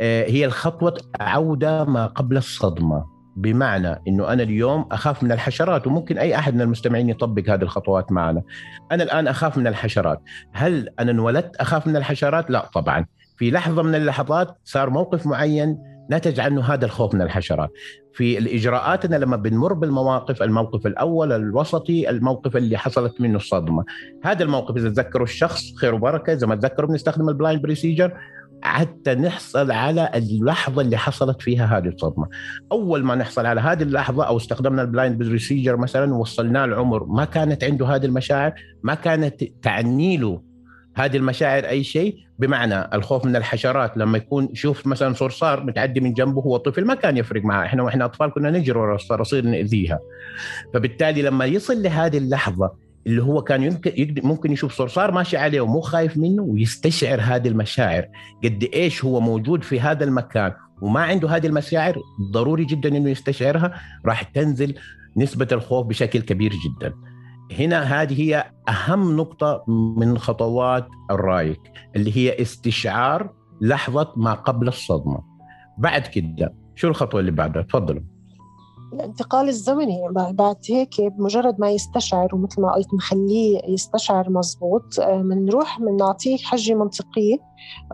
آه، 0.00 0.24
هي 0.24 0.44
الخطوة 0.44 0.98
عودة 1.20 1.84
ما 1.84 2.06
قبل 2.06 2.36
الصدمة 2.36 3.14
بمعنى 3.36 4.00
إنه 4.08 4.32
أنا 4.32 4.42
اليوم 4.42 4.88
أخاف 4.92 5.22
من 5.22 5.32
الحشرات 5.32 5.86
وممكن 5.86 6.18
أي 6.18 6.38
أحد 6.38 6.54
من 6.54 6.60
المستمعين 6.60 7.08
يطبق 7.08 7.50
هذه 7.50 7.62
الخطوات 7.62 8.12
معنا. 8.12 8.42
أنا 8.92 9.02
الآن 9.02 9.28
أخاف 9.28 9.58
من 9.58 9.66
الحشرات، 9.66 10.22
هل 10.52 10.88
أنا 11.00 11.10
انولدت 11.10 11.56
أخاف 11.56 11.86
من 11.86 11.96
الحشرات؟ 11.96 12.50
لا 12.50 12.70
طبعا، 12.74 13.06
في 13.36 13.50
لحظة 13.50 13.82
من 13.82 13.94
اللحظات 13.94 14.58
صار 14.64 14.90
موقف 14.90 15.26
معين 15.26 15.93
نتج 16.10 16.40
عنه 16.40 16.62
هذا 16.62 16.84
الخوف 16.84 17.14
من 17.14 17.22
الحشرات. 17.22 17.70
في 18.12 18.38
الاجراءاتنا 18.38 19.16
لما 19.16 19.36
بنمر 19.36 19.72
بالمواقف 19.72 20.42
الموقف 20.42 20.86
الأول 20.86 21.32
الوسطي 21.32 22.10
الموقف 22.10 22.56
اللي 22.56 22.78
حصلت 22.78 23.20
منه 23.20 23.36
الصدمة. 23.36 23.84
هذا 24.24 24.42
الموقف 24.42 24.76
إذا 24.76 24.88
تذكروا 24.88 25.26
الشخص 25.26 25.74
خير 25.74 25.94
وبركة. 25.94 26.32
إذا 26.32 26.46
ما 26.46 26.54
تذكروا 26.54 26.88
بنستخدم 26.88 27.28
ال 27.28 27.34
blind 27.34 27.62
procedure 27.62 28.18
حتى 28.62 29.14
نحصل 29.14 29.70
على 29.70 30.10
اللحظة 30.14 30.82
اللي 30.82 30.96
حصلت 30.96 31.42
فيها 31.42 31.78
هذه 31.78 31.88
الصدمة. 31.88 32.28
أول 32.72 33.04
ما 33.04 33.14
نحصل 33.14 33.46
على 33.46 33.60
هذه 33.60 33.82
اللحظة 33.82 34.24
أو 34.24 34.36
استخدمنا 34.36 34.82
ال 34.82 34.88
blind 34.88 35.18
procedure 35.18 35.76
مثلا 35.76 36.14
ووصلناه 36.14 36.64
العمر 36.64 37.04
ما 37.04 37.24
كانت 37.24 37.64
عنده 37.64 37.86
هذه 37.86 38.06
المشاعر 38.06 38.54
ما 38.82 38.94
كانت 38.94 39.44
تعني 39.62 40.16
له 40.16 40.53
هذه 40.94 41.16
المشاعر 41.16 41.64
أي 41.68 41.84
شيء. 41.84 42.16
بمعنى 42.38 42.94
الخوف 42.94 43.24
من 43.24 43.36
الحشرات 43.36 43.96
لما 43.96 44.18
يكون 44.18 44.48
يشوف 44.52 44.86
مثلا 44.86 45.14
صرصار 45.14 45.64
متعدي 45.64 46.00
من 46.00 46.12
جنبه 46.12 46.40
هو 46.40 46.56
طفل 46.56 46.84
ما 46.84 46.94
كان 46.94 47.16
يفرق 47.16 47.44
معه. 47.44 47.64
إحنا 47.64 47.82
وإحنا 47.82 48.04
أطفال 48.04 48.30
كنا 48.30 48.50
نجري 48.50 48.78
ورا 48.78 48.94
الصراصير 48.94 49.44
نأذيها. 49.44 49.98
فبالتالي 50.74 51.22
لما 51.22 51.44
يصل 51.44 51.82
لهذه 51.82 52.18
اللحظة 52.18 52.72
اللي 53.06 53.22
هو 53.22 53.42
كان 53.42 53.62
يمكن 53.62 54.14
ممكن 54.22 54.52
يشوف 54.52 54.72
صرصار 54.72 55.10
ماشي 55.10 55.36
عليه 55.36 55.60
ومو 55.60 55.80
خايف 55.80 56.16
منه 56.16 56.42
ويستشعر 56.42 57.20
هذه 57.20 57.48
المشاعر. 57.48 58.06
قد 58.44 58.68
إيش 58.74 59.04
هو 59.04 59.20
موجود 59.20 59.64
في 59.64 59.80
هذا 59.80 60.04
المكان 60.04 60.52
وما 60.82 61.00
عنده 61.00 61.28
هذه 61.28 61.46
المشاعر 61.46 61.98
ضروري 62.32 62.64
جدا 62.64 62.88
إنه 62.88 63.10
يستشعرها 63.10 63.74
راح 64.06 64.22
تنزل 64.22 64.74
نسبة 65.16 65.48
الخوف 65.52 65.86
بشكل 65.86 66.20
كبير 66.20 66.52
جدا. 66.52 66.94
هنا 67.52 67.82
هذه 67.82 68.20
هي 68.20 68.52
أهم 68.68 69.16
نقطة 69.16 69.64
من 69.68 70.18
خطوات 70.18 70.88
الرأيك 71.10 71.60
اللي 71.96 72.16
هي 72.16 72.42
استشعار 72.42 73.32
لحظة 73.60 74.12
ما 74.16 74.34
قبل 74.34 74.68
الصدمة. 74.68 75.24
بعد 75.78 76.06
كده 76.06 76.54
شو 76.74 76.88
الخطوة 76.88 77.20
اللي 77.20 77.30
بعدها؟ 77.30 77.62
تفضلوا. 77.62 78.02
الانتقال 78.94 79.48
الزمني. 79.48 80.00
بعد 80.12 80.56
هيك 80.68 81.00
بمجرد 81.00 81.60
ما 81.60 81.70
يستشعر 81.70 82.34
ومثل 82.34 82.62
ما 82.62 82.72
قلت 82.72 82.94
نخليه 82.94 83.60
يستشعر 83.68 84.30
مزبوط 84.30 85.00
بنروح 85.00 85.80
آه، 85.80 85.84
بنعطيه 85.84 86.36
حجة 86.36 86.74
منطقية 86.74 87.36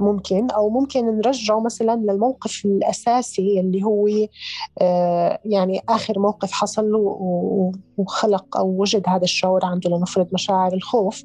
ممكن 0.00 0.50
أو 0.50 0.70
ممكن 0.70 1.16
نرجعه 1.16 1.60
مثلا 1.60 1.96
للموقف 1.96 2.64
الأساسي 2.64 3.60
اللي 3.60 3.82
هو 3.82 4.08
آه، 4.80 5.40
يعني 5.44 5.80
آخر 5.88 6.18
موقف 6.18 6.52
حصل 6.52 6.92
له 6.92 6.98
وخلق 7.96 8.56
أو 8.56 8.80
وجد 8.80 9.02
هذا 9.08 9.24
الشعور 9.24 9.64
عنده 9.64 9.90
لنفرض 9.90 10.28
مشاعر 10.32 10.72
الخوف. 10.72 11.24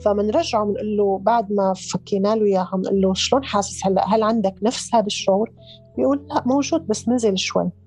فمنرجعه 0.00 0.64
بنقول 0.64 0.96
له 0.96 1.18
بعد 1.18 1.52
ما 1.52 1.74
فكينا 1.74 2.34
له 2.34 2.44
إياها 2.44 2.70
بنقول 2.74 3.00
له 3.00 3.14
شلون 3.14 3.44
حاسس؟ 3.44 3.86
هلا 3.86 4.14
هل 4.14 4.22
عندك 4.22 4.54
نفس 4.62 4.94
هذا 4.94 5.06
الشعور؟ 5.06 5.52
بيقول 5.96 6.26
لا 6.28 6.42
موجود 6.46 6.86
بس 6.86 7.08
نزل 7.08 7.38
شوي. 7.38 7.81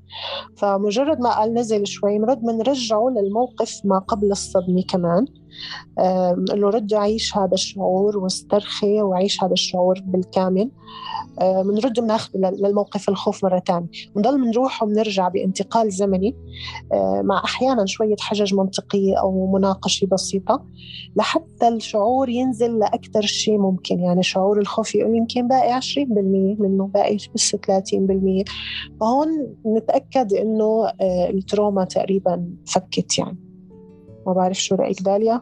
فمجرد 0.58 1.20
ما 1.20 1.40
قال 1.40 1.54
نزل 1.54 1.88
شوي 1.88 2.20
مرد 2.20 2.42
بنرجعه 2.42 3.10
للموقف 3.18 3.82
ما 3.84 4.00
قبل 4.00 4.32
الصدمة 4.32 4.84
كمان. 4.90 5.26
بنقول 6.38 6.62
له 6.62 6.70
رد 6.70 6.94
عيش 6.94 7.38
هذا 7.38 7.54
الشعور 7.54 8.18
واسترخي 8.18 9.02
وعيش 9.02 9.44
هذا 9.44 9.54
الشعور 9.54 10.00
بالكامل. 10.06 10.72
بنرد 11.42 12.00
بناخذ 12.00 12.40
للموقف 12.40 13.10
الخوف 13.10 13.44
مرة 13.44 13.64
ثانية 13.68 13.88
بنضل 14.16 14.42
بنروح 14.42 14.84
وبنرجع 14.84 15.28
بانتقال 15.28 15.92
زمني 15.92 16.36
مع 17.24 17.42
أحيانا 17.44 17.86
شوية 17.86 18.16
حجج 18.20 18.54
منطقية 18.54 19.20
أو 19.20 19.52
مناقشة 19.54 20.08
بسيطة 20.08 20.66
لحتى 21.16 21.68
الشعور 21.68 22.30
ينزل 22.30 22.80
لأكثر 22.80 23.22
شيء 23.22 23.58
ممكن. 23.58 24.00
يعني 24.00 24.24
شعور 24.24 24.60
الخوف 24.60 24.96
يقول 24.96 25.18
يمكن 25.18 25.48
باقي 25.48 25.82
20% 25.82 26.60
منه 26.60 26.88
باقي 26.88 27.18
بس 27.36 27.56
30% 27.56 28.44
فهون 29.00 29.28
نتأكد 29.78 30.34
إنه 30.34 30.88
آه، 31.02 31.30
التروما 31.30 31.84
تقريبا 31.84 32.50
فكت 32.66 33.18
يعني. 33.18 33.45
ما 34.28 34.34
بعرف 34.34 34.58
شو 34.64 34.76
رأيك 34.76 35.02
داليا؟ 35.02 35.42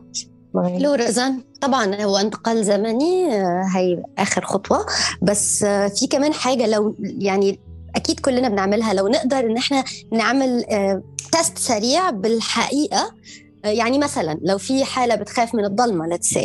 لو 0.56 0.94
رزان 0.94 1.44
طبعا 1.62 2.04
هو 2.04 2.18
انتقال 2.18 2.66
زمني 2.66 3.36
آه، 3.36 3.64
هي 3.76 4.04
آخر 4.18 4.46
خطوة. 4.46 4.86
بس 5.22 5.64
آه، 5.64 5.88
في 5.88 6.08
كمان 6.08 6.34
حاجة 6.34 6.68
لو 6.68 6.96
يعني 7.00 7.60
أكيد 7.96 8.20
كلنا 8.20 8.50
بنعملها. 8.50 8.94
لو 8.94 9.08
نقدر 9.08 9.40
إن 9.40 9.58
إحنا 9.58 9.84
نعمل 10.12 10.66
test 11.32 11.58
سريع 11.58 12.10
بالحقيقة 12.10 13.12
يعني 13.64 14.00
مثلا 14.00 14.40
لو 14.42 14.58
في 14.58 14.86
حالة 14.86 15.16
بتخاف 15.16 15.56
من 15.56 15.66
الضلمة 15.66 16.08
let's 16.08 16.40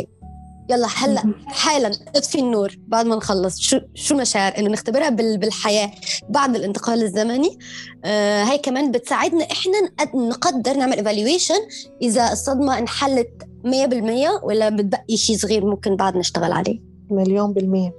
يلا 0.69 0.87
هلأ 0.95 1.33
حالا 1.47 1.91
اطفي 2.15 2.39
النور 2.39 2.77
بعد 2.87 3.05
ما 3.05 3.15
نخلص. 3.15 3.59
شو 3.59 3.79
شو 3.95 4.15
مشاعر؟ 4.15 4.57
إنه 4.57 4.69
نختبرها 4.69 5.09
بالحياة 5.09 5.91
بعد 6.29 6.55
الانتقال 6.55 7.03
الزمني. 7.03 7.57
آه 8.05 8.43
هاي 8.43 8.57
كمان 8.57 8.91
بتساعدنا 8.91 9.43
إحنا 9.43 10.07
نقدر 10.15 10.73
نعمل 10.73 10.93
evaluation 10.97 11.59
إذا 12.01 12.31
الصدمة 12.31 12.77
انحلت 12.77 13.43
100% 13.63 14.43
ولا 14.43 14.69
بتبقي 14.69 15.17
شيء 15.17 15.37
صغير 15.37 15.65
ممكن 15.65 15.95
بعد 15.95 16.17
نشتغل 16.17 16.51
عليه. 16.51 16.79
مليون 17.11 17.53
بالمية. 17.53 17.93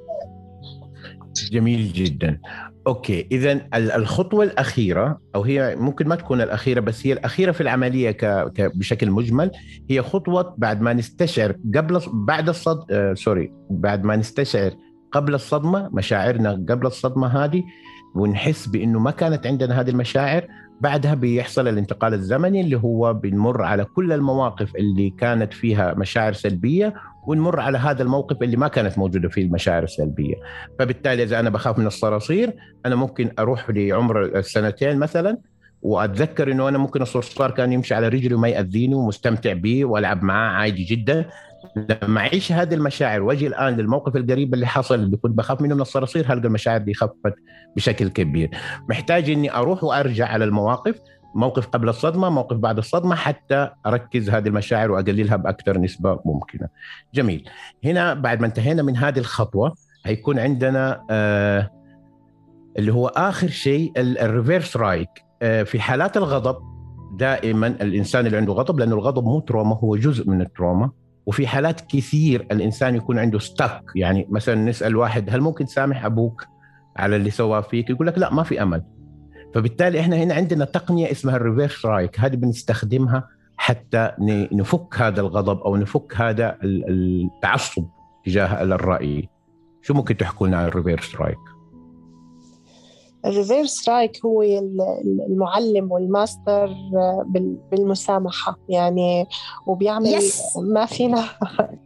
جميل 1.52 1.92
جدا. 1.92 2.40
okay 2.86 3.26
اذا 3.32 3.60
الخطوة 3.74 4.44
الأخيرة 4.44 5.20
أو 5.34 5.42
هي 5.42 5.76
ممكن 5.76 6.08
ما 6.08 6.14
تكون 6.14 6.40
الأخيرة 6.40 6.80
بس 6.80 7.06
هي 7.06 7.12
الأخيرة 7.12 7.52
في 7.52 7.60
العملية 7.60 8.10
ك... 8.10 8.24
ك... 8.24 8.76
بشكل 8.76 9.10
مجمل 9.10 9.50
هي 9.90 10.02
خطوة 10.02 10.54
بعد 10.58 10.80
ما 10.80 10.92
نستشعر 10.92 11.56
قبل 11.76 12.00
بعد 12.12 12.48
الصد 12.48 12.92
آه 12.92 13.14
sorry 13.14 13.52
بعد 13.70 14.04
ما 14.04 14.16
نستشعر 14.16 14.72
قبل 15.12 15.34
الصدمة 15.34 15.90
مشاعرنا 15.92 16.64
قبل 16.68 16.86
الصدمة 16.86 17.44
هذه 17.44 17.64
ونحس 18.14 18.66
بإنه 18.66 18.98
ما 18.98 19.10
كانت 19.10 19.46
عندنا 19.46 19.80
هذه 19.80 19.90
المشاعر 19.90 20.46
بعدها 20.80 21.14
بيحصل 21.14 21.68
الانتقال 21.68 22.14
الزمني 22.14 22.60
اللي 22.60 22.76
هو 22.76 23.14
بنمر 23.14 23.62
على 23.62 23.84
كل 23.84 24.12
المواقف 24.12 24.76
اللي 24.76 25.10
كانت 25.10 25.52
فيها 25.52 25.94
مشاعر 25.94 26.32
سلبية 26.32 26.94
ونمر 27.26 27.60
على 27.60 27.78
هذا 27.78 28.02
الموقف 28.02 28.42
اللي 28.42 28.56
ما 28.56 28.68
كانت 28.68 28.98
موجودة 28.98 29.28
فيه 29.28 29.42
المشاعر 29.42 29.82
السلبية. 29.82 30.34
فبالتالي 30.78 31.22
إذا 31.22 31.40
أنا 31.40 31.50
بخاف 31.50 31.78
من 31.78 31.86
الصراصير 31.86 32.54
أنا 32.86 32.94
ممكن 32.94 33.30
أروح 33.38 33.70
لعمر 33.70 34.24
السنتين 34.24 34.98
مثلا 34.98 35.38
وأتذكر 35.82 36.52
إنه 36.52 36.68
أنا 36.68 36.78
ممكن 36.78 37.02
الصرصار 37.02 37.50
كان 37.50 37.72
يمشي 37.72 37.94
على 37.94 38.08
رجلي 38.08 38.34
وما 38.34 38.48
يأذيني 38.48 38.94
ومستمتع 38.94 39.52
به 39.52 39.84
وألعب 39.84 40.22
معاه 40.22 40.52
عادي 40.52 40.84
جدا. 40.84 41.28
لما 41.76 42.20
أعيش 42.20 42.52
هذه 42.52 42.74
المشاعر 42.74 43.22
وأجي 43.22 43.46
الآن 43.46 43.76
للموقف 43.76 44.16
القريب 44.16 44.54
اللي 44.54 44.66
حصل 44.66 44.94
اللي 44.94 45.16
كنت 45.16 45.38
بخاف 45.38 45.60
منه 45.60 45.74
من 45.74 45.80
الصراصير 45.80 46.24
هلقى 46.32 46.46
المشاعر 46.46 46.78
دي 46.78 46.94
خفت 46.94 47.34
بشكل 47.76 48.08
كبير؟ 48.08 48.50
محتاج 48.88 49.30
إني 49.30 49.54
أروح 49.54 49.84
وأرجع 49.84 50.26
على 50.26 50.44
المواقف 50.44 50.94
موقف 51.34 51.66
قبل 51.66 51.88
الصدمة 51.88 52.30
موقف 52.30 52.56
بعد 52.56 52.78
الصدمة 52.78 53.14
حتى 53.14 53.70
أركز 53.86 54.30
هذه 54.30 54.48
المشاعر 54.48 54.90
وأقللها 54.90 55.36
بأكثر 55.36 55.78
نسبة 55.78 56.20
ممكنة. 56.24 56.68
جميل. 57.14 57.48
هنا 57.84 58.14
بعد 58.14 58.40
ما 58.40 58.46
انتهينا 58.46 58.82
من 58.82 58.96
هذه 58.96 59.18
الخطوة 59.18 59.74
هيكون 60.06 60.38
عندنا 60.38 61.04
آه 61.10 61.70
اللي 62.78 62.92
هو 62.92 63.06
آخر 63.06 63.48
شيء 63.48 63.92
ال 63.96 64.06
reverse 64.06 64.76
رايك. 64.76 65.08
آه 65.42 65.62
في 65.62 65.80
حالات 65.80 66.16
الغضب 66.16 66.56
دائما 67.18 67.66
الإنسان 67.66 68.26
اللي 68.26 68.36
عنده 68.36 68.52
غضب 68.52 68.78
لأنه 68.78 68.94
الغضب 68.94 69.24
مو 69.24 69.40
trauma 69.40 69.76
هو 69.76 69.96
جزء 69.96 70.30
من 70.30 70.40
ال 70.40 70.46
trauma. 70.46 70.90
وفي 71.30 71.46
حالات 71.46 71.80
كثير 71.80 72.46
الإنسان 72.52 72.94
يكون 72.94 73.18
عنده 73.18 73.38
stuck 73.38 73.82
يعني 73.96 74.26
مثلا 74.30 74.54
نسأل 74.54 74.96
واحد 74.96 75.30
هل 75.30 75.40
ممكن 75.40 75.66
تسامح 75.66 76.04
أبوك 76.04 76.46
على 76.96 77.16
اللي 77.16 77.30
سواه 77.30 77.60
فيك؟ 77.60 77.90
يقول 77.90 78.06
لك 78.06 78.18
لا 78.18 78.34
ما 78.34 78.42
في 78.42 78.62
أمل. 78.62 78.82
فبالتالي 79.54 80.00
إحنا 80.00 80.16
هنا 80.16 80.34
عندنا 80.34 80.64
تقنية 80.64 81.10
اسمها 81.10 81.36
ال 81.36 81.42
reverse 81.42 81.86
رايك 81.86 82.20
هذه 82.20 82.36
بنستخدمها 82.36 83.28
حتى 83.56 84.12
نفك 84.52 84.94
هذا 84.96 85.20
الغضب 85.20 85.60
أو 85.60 85.76
نفك 85.76 86.14
هذا 86.16 86.58
التعصب 86.64 87.84
تجاه 88.24 88.62
الرأي. 88.62 89.28
شو 89.82 89.94
ممكن 89.94 90.16
تحكوا 90.16 90.46
لنا 90.46 90.56
عن 90.56 90.64
ال 90.64 90.71
reverse 90.71 91.16
رايك 91.16 91.38
ال 93.26 93.34
reverse 93.34 93.88
رايك 93.88 94.24
هو 94.24 94.42
المعلم 95.28 95.92
والماستر 95.92 96.68
آه، 96.96 97.26
بالمسامحة 97.70 98.58
يعني 98.68 99.26
وبيعمل 99.66 100.20
yes. 100.20 100.58
ما 100.58 100.86
فينا 100.86 101.24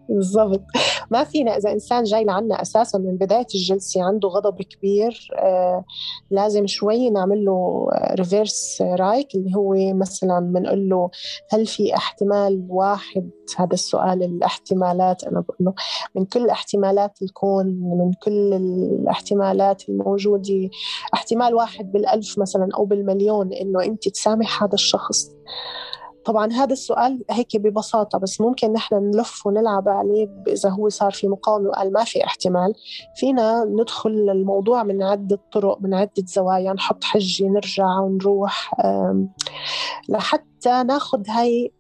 بالضبط. 0.08 0.64
ما 1.10 1.24
فينا 1.24 1.56
إذا 1.56 1.72
إنسان 1.72 2.04
جاي 2.04 2.24
لعنا 2.24 2.62
أساسا 2.62 2.98
من 2.98 3.16
بداية 3.16 3.46
الجلسة 3.54 4.04
عنده 4.04 4.28
غضب 4.28 4.62
كبير 4.62 5.28
آه 5.38 5.84
لازم 6.30 6.66
شوي 6.66 7.10
نعمل 7.10 7.44
له 7.44 7.88
ريفيرس 8.14 8.82
رايك 8.82 9.34
اللي 9.34 9.56
هو 9.56 9.94
مثلا 9.94 10.40
بنقول 10.40 10.88
له 10.88 11.10
هل 11.52 11.66
في 11.66 11.96
احتمال 11.96 12.66
واحد؟ 12.68 13.30
هذا 13.58 13.72
السؤال 13.72 14.22
الاحتمالات 14.22 15.24
أنا 15.24 15.40
بقول 15.40 15.56
له 15.60 15.74
من 16.14 16.24
كل 16.24 16.50
احتمالات 16.50 17.22
الكون 17.22 17.66
من 17.66 18.12
كل 18.22 18.54
الاحتمالات 18.54 19.88
الموجودة 19.88 20.70
احتمال 21.14 21.54
واحد 21.54 21.92
بالألف 21.92 22.38
مثلا 22.38 22.68
أو 22.76 22.84
بالمليون 22.84 23.52
إنه 23.52 23.84
أنت 23.84 24.08
تسامح 24.08 24.62
هذا 24.62 24.74
الشخص. 24.74 25.30
طبعا 26.24 26.52
هذا 26.52 26.72
السؤال 26.72 27.24
هيك 27.30 27.56
ببساطة 27.56 28.18
بس 28.18 28.40
ممكن 28.40 28.72
نحن 28.72 28.94
نلف 28.94 29.46
ونلعب 29.46 29.88
عليه 29.88 30.28
إذا 30.48 30.70
هو 30.70 30.88
صار 30.88 31.10
في 31.10 31.28
مقاومة 31.28 31.68
وقال 31.68 31.92
ما 31.92 32.04
في 32.04 32.24
احتمال. 32.24 32.74
فينا 33.16 33.64
ندخل 33.64 34.10
الموضوع 34.10 34.82
من 34.82 35.02
عدة 35.02 35.40
طرق 35.52 35.78
من 35.80 35.94
عدة 35.94 36.24
زوايا 36.26 36.72
نحط 36.72 37.04
حجة 37.04 37.44
نرجع 37.44 38.00
ونروح 38.00 38.74
لحتى 40.08 40.82
ناخذ 40.82 41.28
هاي 41.28 41.72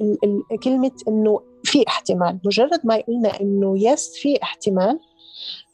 كلمة 0.62 0.92
إنه 1.08 1.40
في 1.64 1.84
احتمال. 1.88 2.40
مجرد 2.44 2.80
ما 2.84 2.96
قلنا 3.08 3.40
إنه 3.40 3.84
يس 3.84 4.12
في 4.22 4.42
احتمال 4.42 4.98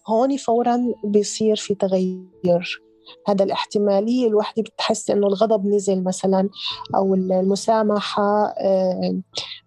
هون 0.06 0.36
فورا 0.36 0.94
بيصير 1.04 1.56
في 1.56 1.74
تغير. 1.74 2.82
هذا 3.28 3.44
الاحتمالية 3.44 4.26
الوحدة 4.26 4.62
بتحس 4.62 5.10
إنه 5.10 5.26
الغضب 5.26 5.66
نزل 5.66 6.04
مثلا 6.04 6.48
أو 6.94 7.14
المسامحة 7.14 8.54
آه، 8.58 9.20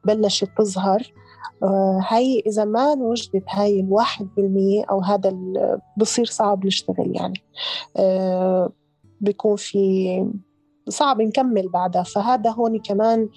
بلشت 0.06 0.50
تظهر. 0.58 1.14
آه، 1.64 2.00
هاي 2.08 2.44
إذا 2.48 2.66
ما 2.66 2.94
وجدت 2.94 3.44
هاي 3.50 3.80
الواحد 3.80 4.28
بالمية 4.38 4.84
أو 4.92 5.02
هذا 5.02 5.38
بصير 5.98 6.26
صعب 6.26 6.66
نشتغل 6.66 7.16
يعني. 7.16 7.44
آه، 7.98 8.72
بيكون 9.22 9.56
في 9.56 10.26
صعب 10.90 11.22
نكمل 11.22 11.70
بعدها. 11.70 12.04
فهذا 12.04 12.50
هون 12.50 12.80
كمان 12.80 13.30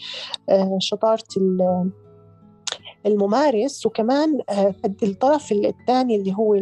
شطارة 0.79 1.25
الممارس 3.07 3.87
وكمان 3.87 4.41
آه، 4.51 4.75
الطرف 5.03 5.53
الثاني 5.53 6.17
اللي 6.17 6.35
هو 6.35 6.61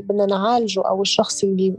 بدنا 0.00 0.26
نعالجه 0.26 0.82
أو 0.88 1.02
الشخص 1.02 1.44
اللي 1.44 1.74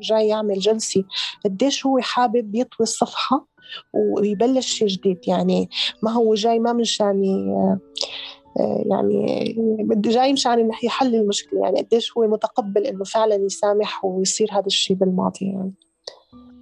جاي 0.00 0.28
يعمل 0.28 0.58
جلسة 0.58 1.04
قديش 1.44 1.86
هو 1.86 1.98
حابب 1.98 2.54
يطوي 2.54 2.84
الصفحة 2.84 3.46
ويبلش 3.94 4.84
جديد. 4.84 5.18
يعني 5.28 5.68
ما 6.02 6.10
هو 6.10 6.34
جاي 6.34 6.58
ما 6.58 6.72
مشان 6.72 7.22
آه، 8.60 8.84
يعني 8.90 9.54
بده 9.80 10.10
جاي 10.10 10.32
مشان 10.32 10.70
يحل 10.82 11.14
المشكلة. 11.14 11.60
يعني 11.60 11.80
قديش 11.80 12.12
هو 12.18 12.26
متقبل 12.26 12.86
إنه 12.86 13.04
فعلا 13.04 13.34
يسامح 13.34 14.04
ويصير 14.04 14.48
هذا 14.52 14.66
الشيء 14.66 14.96
بالماضي 14.96 15.46
يعني. 15.46 15.72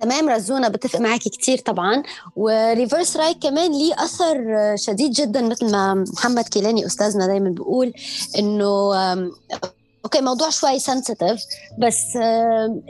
تمام 0.01 0.29
رزونا 0.29 0.69
بتفق 0.69 1.01
معك 1.01 1.21
كثير 1.21 1.59
طبعا. 1.59 2.03
وريفرس 2.37 3.17
رايك 3.17 3.39
كمان 3.39 3.73
ليه 3.73 3.95
أثر 3.95 4.37
شديد 4.77 5.11
جدا 5.11 5.43
مثل 5.43 5.71
ما 5.73 5.95
محمد 5.95 6.45
كيلاني 6.49 6.87
أستاذنا 6.87 7.27
دائما 7.27 7.51
بيقول 7.51 7.93
إنه 8.39 8.95
okay 10.05 10.21
موضوع 10.21 10.51
شوي 10.51 10.79
sensitive 10.79 11.41
بس 11.79 12.17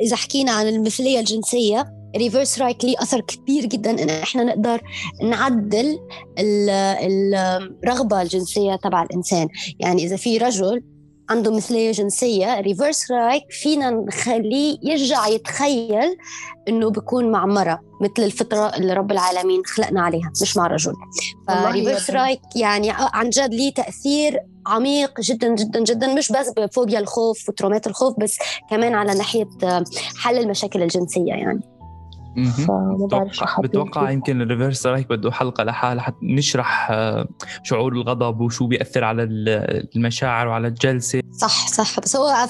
إذا 0.03 0.16
حكينا 0.16 0.53
عن 0.53 0.68
المثلية 0.68 1.20
الجنسية 1.20 1.92
reverse 2.16 2.59
رايك 2.59 2.85
ليه 2.85 2.96
أثر 2.99 3.20
كبير 3.20 3.66
جدا 3.66 3.90
إن 4.03 4.11
إحنا 4.11 4.44
نقدر 4.44 4.81
نعدل 5.23 5.99
الرغبه 6.38 8.23
الجنسية 8.23 8.77
تبع 8.77 9.03
الإنسان؟ 9.03 9.49
يعني 9.81 10.05
إذا 10.05 10.16
في 10.16 10.38
رجل 10.38 10.83
عنده 11.31 11.51
مثلية 11.51 11.93
جنسية 11.93 12.61
reverse 12.61 13.11
رايك 13.11 13.45
فينا 13.51 13.90
نخليه 13.90 14.79
يرجع 14.83 15.27
يتخيل 15.27 16.16
إنه 16.69 16.90
بيكون 16.90 17.31
مع 17.31 17.47
مرة 17.47 17.81
مثل 18.01 18.23
الفطرة 18.23 18.77
اللي 18.77 18.93
رب 18.93 19.12
العالمين 19.12 19.62
خلقنا 19.66 20.03
عليها 20.03 20.33
مش 20.43 20.57
مع 20.57 20.66
رجل. 20.66 20.95
ف 21.48 21.56
reverse 21.56 22.11
رايك 22.11 22.40
يعني 22.57 22.90
عن 22.90 23.31
جد 23.31 23.55
ليه 23.55 23.75
تأثير 23.75 24.38
عميق 24.66 25.21
جدا 25.21 25.55
جدا 25.55 25.81
جدا 25.81 26.14
مش 26.14 26.33
بس 26.33 26.53
بفوبيا 26.57 26.99
الخوف 26.99 27.49
وترومات 27.49 27.87
الخوف 27.87 28.21
بس 28.21 28.38
كمان 28.71 28.95
على 28.95 29.14
ناحية 29.14 29.49
حل 30.16 30.38
المشاكل 30.38 30.83
الجنسية 30.83 31.33
يعني. 31.33 31.61
بتوقع, 32.37 33.61
بتوقع 33.62 34.11
يمكن 34.11 34.43
ال 34.42 34.48
reverse 34.48 34.87
رايك 34.87 35.09
بده 35.09 35.31
حلقة 35.31 35.64
لحالها 35.64 36.03
حتى 36.03 36.16
نشرح 36.23 36.90
آه، 36.90 37.29
شعور 37.62 37.93
الغضب 37.93 38.40
وشو 38.40 38.66
بيأثر 38.66 39.05
على 39.05 39.23
المشاعر 39.97 40.49
وعلى 40.49 40.69
الجلسة. 40.69 41.23
صح 41.33 41.69
صح. 41.69 42.01
بس 42.01 42.16
هو 42.16 42.47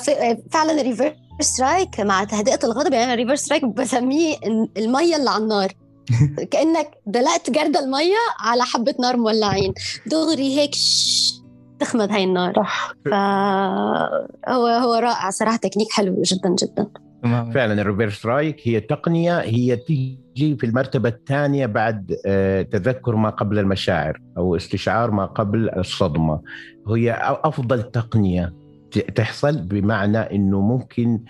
فعلا 0.51 0.81
ال 0.81 0.91
reverse 0.91 1.61
رايك 1.61 2.01
مع 2.01 2.25
تهدئة 2.25 2.59
الغضب 2.65 2.93
يعني 2.93 3.13
ال 3.13 3.18
reverse 3.18 3.53
رايك 3.53 3.65
بسميه 3.65 4.37
المية 4.77 5.17
اللي 5.17 5.31
على 5.31 5.43
النار. 5.43 5.73
كأنك 6.51 6.91
دلقت 7.07 7.51
جردل 7.51 7.77
المية 7.77 8.17
على 8.41 8.63
حبة 8.63 8.95
نار 9.01 9.17
مولعين. 9.17 9.75
دغري 10.07 10.59
هيك 10.59 10.75
تخمد 11.81 12.13
هاي 12.13 12.25
النار. 12.25 12.53
صح. 12.57 12.93
فهو 13.05 14.67
هو 14.67 14.95
رائع 14.95 15.31
صراحة 15.31 15.57
تكنيك 15.57 15.93
حلو 15.93 16.23
جدا 16.23 16.55
جدا. 16.63 16.91
فعلا 17.25 17.83
ال 17.83 17.88
reverse 17.88 18.27
رايك 18.27 18.69
هي 18.69 18.81
تقنية 18.81 19.41
هي 19.41 19.77
تيجي 19.77 20.57
في 20.57 20.67
المرتبة 20.67 21.09
الثانية 21.09 21.67
بعد 21.67 22.17
آه، 22.27 22.63
تذكر 22.63 23.17
ما 23.17 23.31
قبل 23.31 23.59
المشاعر 23.59 24.21
أو 24.37 24.57
استشعار 24.57 25.11
ما 25.11 25.25
قبل 25.25 25.71
الصدمة. 25.71 26.41
هي 26.89 27.19
أفضل 27.23 27.83
تقنية 27.83 28.55
تحصل 29.15 29.63
بمعنى 29.63 30.19
إنه 30.19 30.61
ممكن 30.61 31.21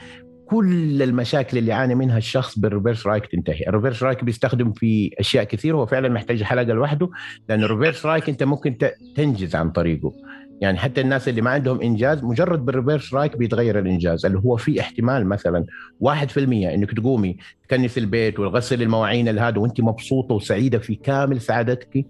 كل 0.47 1.03
المشاكل 1.03 1.59
اللي 1.59 1.71
يعاني 1.71 1.95
منها 1.95 2.19
الشخص 2.19 2.59
بال 2.59 2.70
reverse 2.70 3.07
رايك 3.07 3.27
تنتهي، 3.27 3.65
ال 3.69 3.73
reverse 3.73 4.03
رايك 4.03 4.25
بيستخدم 4.25 4.73
في 4.73 5.11
أشياء 5.19 5.45
كثير 5.45 5.77
هو 5.77 5.87
فعلا 5.87 6.09
محتاج 6.09 6.43
حلقة 6.43 6.65
لوحده 6.65 7.11
لأن 7.49 7.63
ال 7.63 7.68
reverse 7.68 8.07
رايك 8.07 8.29
أنت 8.29 8.43
ممكن 8.43 8.79
تنجز 9.17 9.57
عن 9.57 9.71
طريقه، 9.71 10.13
يعني 10.61 10.79
حتى 10.79 11.01
الناس 11.01 11.29
اللي 11.29 11.41
ما 11.41 11.51
عندهم 11.51 11.81
إنجاز 11.81 12.25
مجرد 12.25 12.65
بال 12.65 12.76
reverse 12.76 13.15
رايك 13.15 13.37
بيتغير 13.37 13.79
الإنجاز 13.79 14.27
اللي 14.27 14.39
هو 14.39 14.57
في 14.57 14.81
احتمال 14.81 15.27
مثلا 15.27 15.67
1% 16.05 16.09
إنك 16.39 16.93
تقومي 16.93 17.37
تكنسي 17.69 18.01
البيت 18.01 18.39
وتغسلي 18.41 18.85
المواعين 18.85 19.39
هذا 19.39 19.59
وأنت 19.59 19.81
مبسوطة 19.81 20.35
وسعيدة 20.35 20.79
في 20.79 20.95
كامل 20.95 21.41
سعادتك 21.41 22.07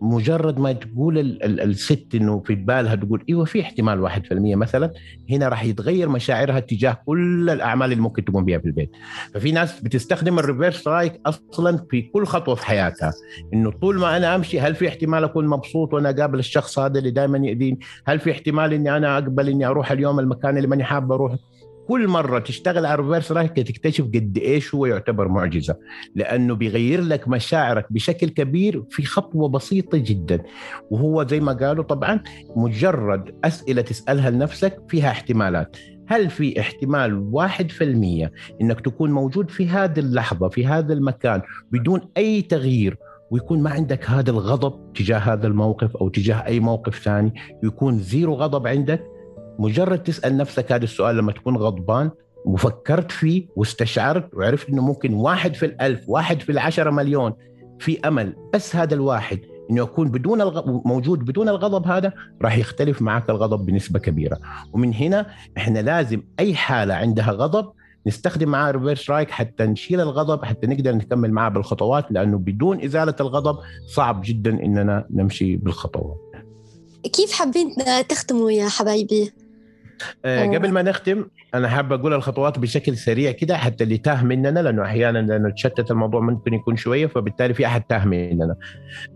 مجرد 0.00 0.58
ما 0.58 0.72
تقول 0.72 1.38
الست 1.42 2.14
إنه 2.14 2.42
في 2.46 2.54
بالها 2.54 2.94
تقول 2.94 3.24
إيوه 3.28 3.44
في 3.44 3.60
احتمال 3.60 4.10
1% 4.10 4.12
مثلا 4.32 4.92
هنا 5.30 5.48
راح 5.48 5.64
يتغير 5.64 6.08
مشاعرها 6.08 6.60
تجاه 6.60 6.98
كل 7.06 7.50
الأعمال 7.50 7.92
اللي 7.92 8.02
ممكن 8.02 8.24
تقوم 8.24 8.44
بها 8.44 8.58
في 8.58 8.66
البيت. 8.66 8.90
ففي 9.34 9.52
ناس 9.52 9.80
بتستخدم 9.80 10.38
ال 10.38 10.44
reverse 10.44 10.88
رايك 10.88 11.20
أصلا 11.26 11.86
في 11.90 12.02
كل 12.02 12.26
خطوة 12.26 12.54
في 12.54 12.66
حياتها. 12.66 13.12
إنه 13.54 13.70
طول 13.70 13.98
ما 13.98 14.16
أنا 14.16 14.34
أمشي 14.34 14.60
هل 14.60 14.74
في 14.74 14.88
احتمال 14.88 15.24
أكون 15.24 15.46
مبسوط 15.46 15.94
وأنا 15.94 16.10
اقابل 16.10 16.38
الشخص 16.38 16.78
هذا 16.78 16.98
اللي 16.98 17.10
دائما 17.10 17.38
يأذيني؟ 17.38 17.78
هل 18.06 18.18
في 18.18 18.30
احتمال 18.30 18.72
إني 18.72 18.96
أنا 18.96 19.18
أقبل 19.18 19.48
إني 19.48 19.66
أروح 19.66 19.90
اليوم 19.92 20.20
المكان 20.20 20.56
اللي 20.56 20.68
ماني 20.68 20.84
حابب 20.84 21.12
أروح 21.12 21.36
وكل 21.86 22.08
مرة 22.08 22.38
تشتغل 22.38 22.86
على 22.86 22.94
ال 22.94 22.99
reverse 22.99 23.32
رايك 23.32 23.52
تكتشف 23.52 24.04
قد 24.04 24.38
إيش 24.38 24.74
هو 24.74 24.86
يعتبر 24.86 25.28
معجزة. 25.28 25.76
لأنه 26.14 26.54
بيغير 26.54 27.00
لك 27.00 27.28
مشاعرك 27.28 27.92
بشكل 27.92 28.28
كبير 28.28 28.84
في 28.90 29.02
خطوة 29.04 29.48
بسيطة 29.48 29.98
جدا. 29.98 30.42
وهو 30.90 31.26
زي 31.26 31.40
ما 31.40 31.52
قالوا 31.52 31.84
طبعا 31.84 32.20
مجرد 32.56 33.34
أسئلة 33.44 33.82
تسألها 33.82 34.30
لنفسك 34.30 34.78
فيها 34.88 35.10
احتمالات. 35.10 35.76
هل 36.08 36.30
في 36.30 36.60
احتمال 36.60 37.28
واحد 37.32 37.70
في 37.70 37.84
المية 37.84 38.32
إنك 38.60 38.80
تكون 38.80 39.10
موجود 39.10 39.50
في 39.50 39.68
هذه 39.68 39.98
اللحظة 39.98 40.48
في 40.48 40.66
هذا 40.66 40.92
المكان 40.92 41.42
بدون 41.72 42.00
أي 42.16 42.42
تغيير 42.42 42.96
ويكون 43.30 43.62
ما 43.62 43.70
عندك 43.70 44.10
هذا 44.10 44.30
الغضب 44.30 44.92
تجاه 44.92 45.18
هذا 45.18 45.46
الموقف 45.46 45.96
أو 45.96 46.08
تجاه 46.08 46.46
أي 46.46 46.60
موقف 46.60 46.98
ثاني 47.04 47.34
يكون 47.62 47.98
زيرو 47.98 48.34
غضب 48.34 48.66
عندك؟ 48.66 49.15
مجرد 49.58 50.02
تسأل 50.02 50.36
نفسك 50.36 50.72
هذا 50.72 50.84
السؤال 50.84 51.16
لما 51.16 51.32
تكون 51.32 51.56
غضبان 51.56 52.10
وفكرت 52.44 53.12
فيه 53.12 53.46
واستشعرت 53.56 54.34
وعرفت 54.34 54.68
إنه 54.68 54.82
ممكن 54.82 55.14
واحد 55.14 55.54
في 55.54 55.66
الألف 55.66 56.00
واحد 56.08 56.40
في 56.40 56.52
العشرة 56.52 56.90
مليون 56.90 57.32
في 57.78 58.08
أمل 58.08 58.36
بس 58.54 58.76
هذا 58.76 58.94
الواحد 58.94 59.40
إنه 59.70 59.82
يكون 59.82 60.10
بدون 60.10 60.40
الغ... 60.40 60.80
موجود 60.84 61.18
بدون 61.18 61.48
الغضب 61.48 61.86
هذا 61.86 62.12
راح 62.42 62.58
يختلف 62.58 63.02
معك 63.02 63.30
الغضب 63.30 63.66
بنسبة 63.66 63.98
كبيرة 63.98 64.38
ومن 64.72 64.94
هنا 64.94 65.26
إحنا 65.56 65.78
لازم 65.78 66.22
أي 66.40 66.54
حالة 66.54 66.94
عندها 66.94 67.30
غضب 67.30 67.72
نستخدم 68.06 68.48
معاه 68.48 68.70
ريفيرس 68.70 69.10
رايك 69.10 69.30
حتى 69.30 69.66
نشيل 69.66 70.00
الغضب 70.00 70.44
حتى 70.44 70.66
نقدر 70.66 70.92
نكمل 70.92 71.32
معاه 71.32 71.48
بالخطوات 71.48 72.12
لأنه 72.12 72.38
بدون 72.38 72.84
إزالة 72.84 73.14
الغضب 73.20 73.58
صعب 73.86 74.20
جدا 74.24 74.50
إننا 74.50 75.06
نمشي 75.10 75.56
بالخطوات 75.56 76.16
كيف 77.12 77.32
حابين 77.32 77.74
تختموا 78.08 78.50
يا 78.50 78.68
حبايبي؟ 78.68 79.32
آه 80.24 80.46
قبل 80.46 80.72
ما 80.72 80.82
نختم 80.82 81.24
أنا 81.54 81.68
حابب 81.68 81.92
أقول 81.92 82.14
الخطوات 82.14 82.58
بشكل 82.58 82.96
سريع 82.96 83.30
كده 83.30 83.56
حتى 83.56 83.84
اللي 83.84 83.98
تاه 83.98 84.24
مننا 84.24 84.60
لأنه 84.60 84.82
أحيانا 84.82 85.18
لأنه 85.18 85.50
تشتت 85.50 85.90
الموضوع 85.90 86.20
ممكن 86.20 86.54
يكون 86.54 86.76
شوية 86.76 87.06
فبالتالي 87.06 87.54
في 87.54 87.66
أحد 87.66 87.82
تاه 87.82 88.04
مننا. 88.04 88.56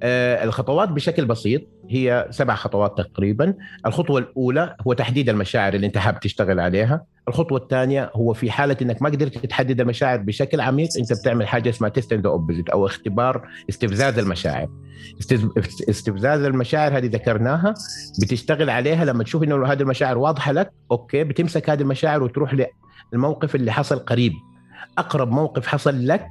آه 0.03 0.45
الخطوات 0.45 0.89
بشكل 0.89 1.25
بسيط 1.25 1.63
هي 1.91 2.27
سبع 2.31 2.55
خطوات 2.55 2.99
تقريبا، 2.99 3.55
الخطوة 3.87 4.19
الأولى 4.19 4.77
هو 4.87 4.93
تحديد 4.93 5.29
المشاعر 5.29 5.75
اللي 5.75 5.87
أنت 5.87 5.99
حابب 5.99 6.21
تشتغل 6.21 6.61
عليها، 6.61 7.05
الخطوة 7.29 7.59
الثانية 7.59 8.11
هو 8.15 8.33
في 8.33 8.51
حالة 8.51 8.77
إنك 8.83 9.03
ما 9.03 9.09
قدرت 9.09 9.47
تحدد 9.47 9.81
المشاعر 9.81 10.19
بشكل 10.19 10.61
عميق 10.61 10.89
أنت 10.99 11.13
بتعمل 11.13 11.49
حاجة 11.49 11.71
اسمها 11.71 11.91
test 11.91 12.15
the 12.15 12.29
opposite 12.29 12.69
أو 12.69 12.87
اختبار 12.87 13.49
استفزاز 13.69 14.19
المشاعر. 14.19 14.69
استفزاز 15.89 16.43
المشاعر 16.43 16.97
هذه 16.97 17.07
ذكرناها. 17.07 17.75
بتشتغل 18.23 18.71
عليها 18.71 19.05
لما 19.05 19.25
تشوف 19.25 19.43
إنه 19.43 19.67
هذه 19.67 19.81
المشاعر 19.81 20.19
واضحة 20.19 20.53
لك 20.53 20.73
okay 20.91 21.25
بتمسك 21.25 21.71
هذه 21.71 21.81
المشاعر 21.81 22.23
وتروح 22.23 22.67
للموقف 23.13 23.55
اللي 23.55 23.73
حصل 23.73 23.99
قريب. 23.99 24.33
أقرب 24.99 25.31
موقف 25.31 25.67
حصل 25.67 26.07
لك 26.07 26.27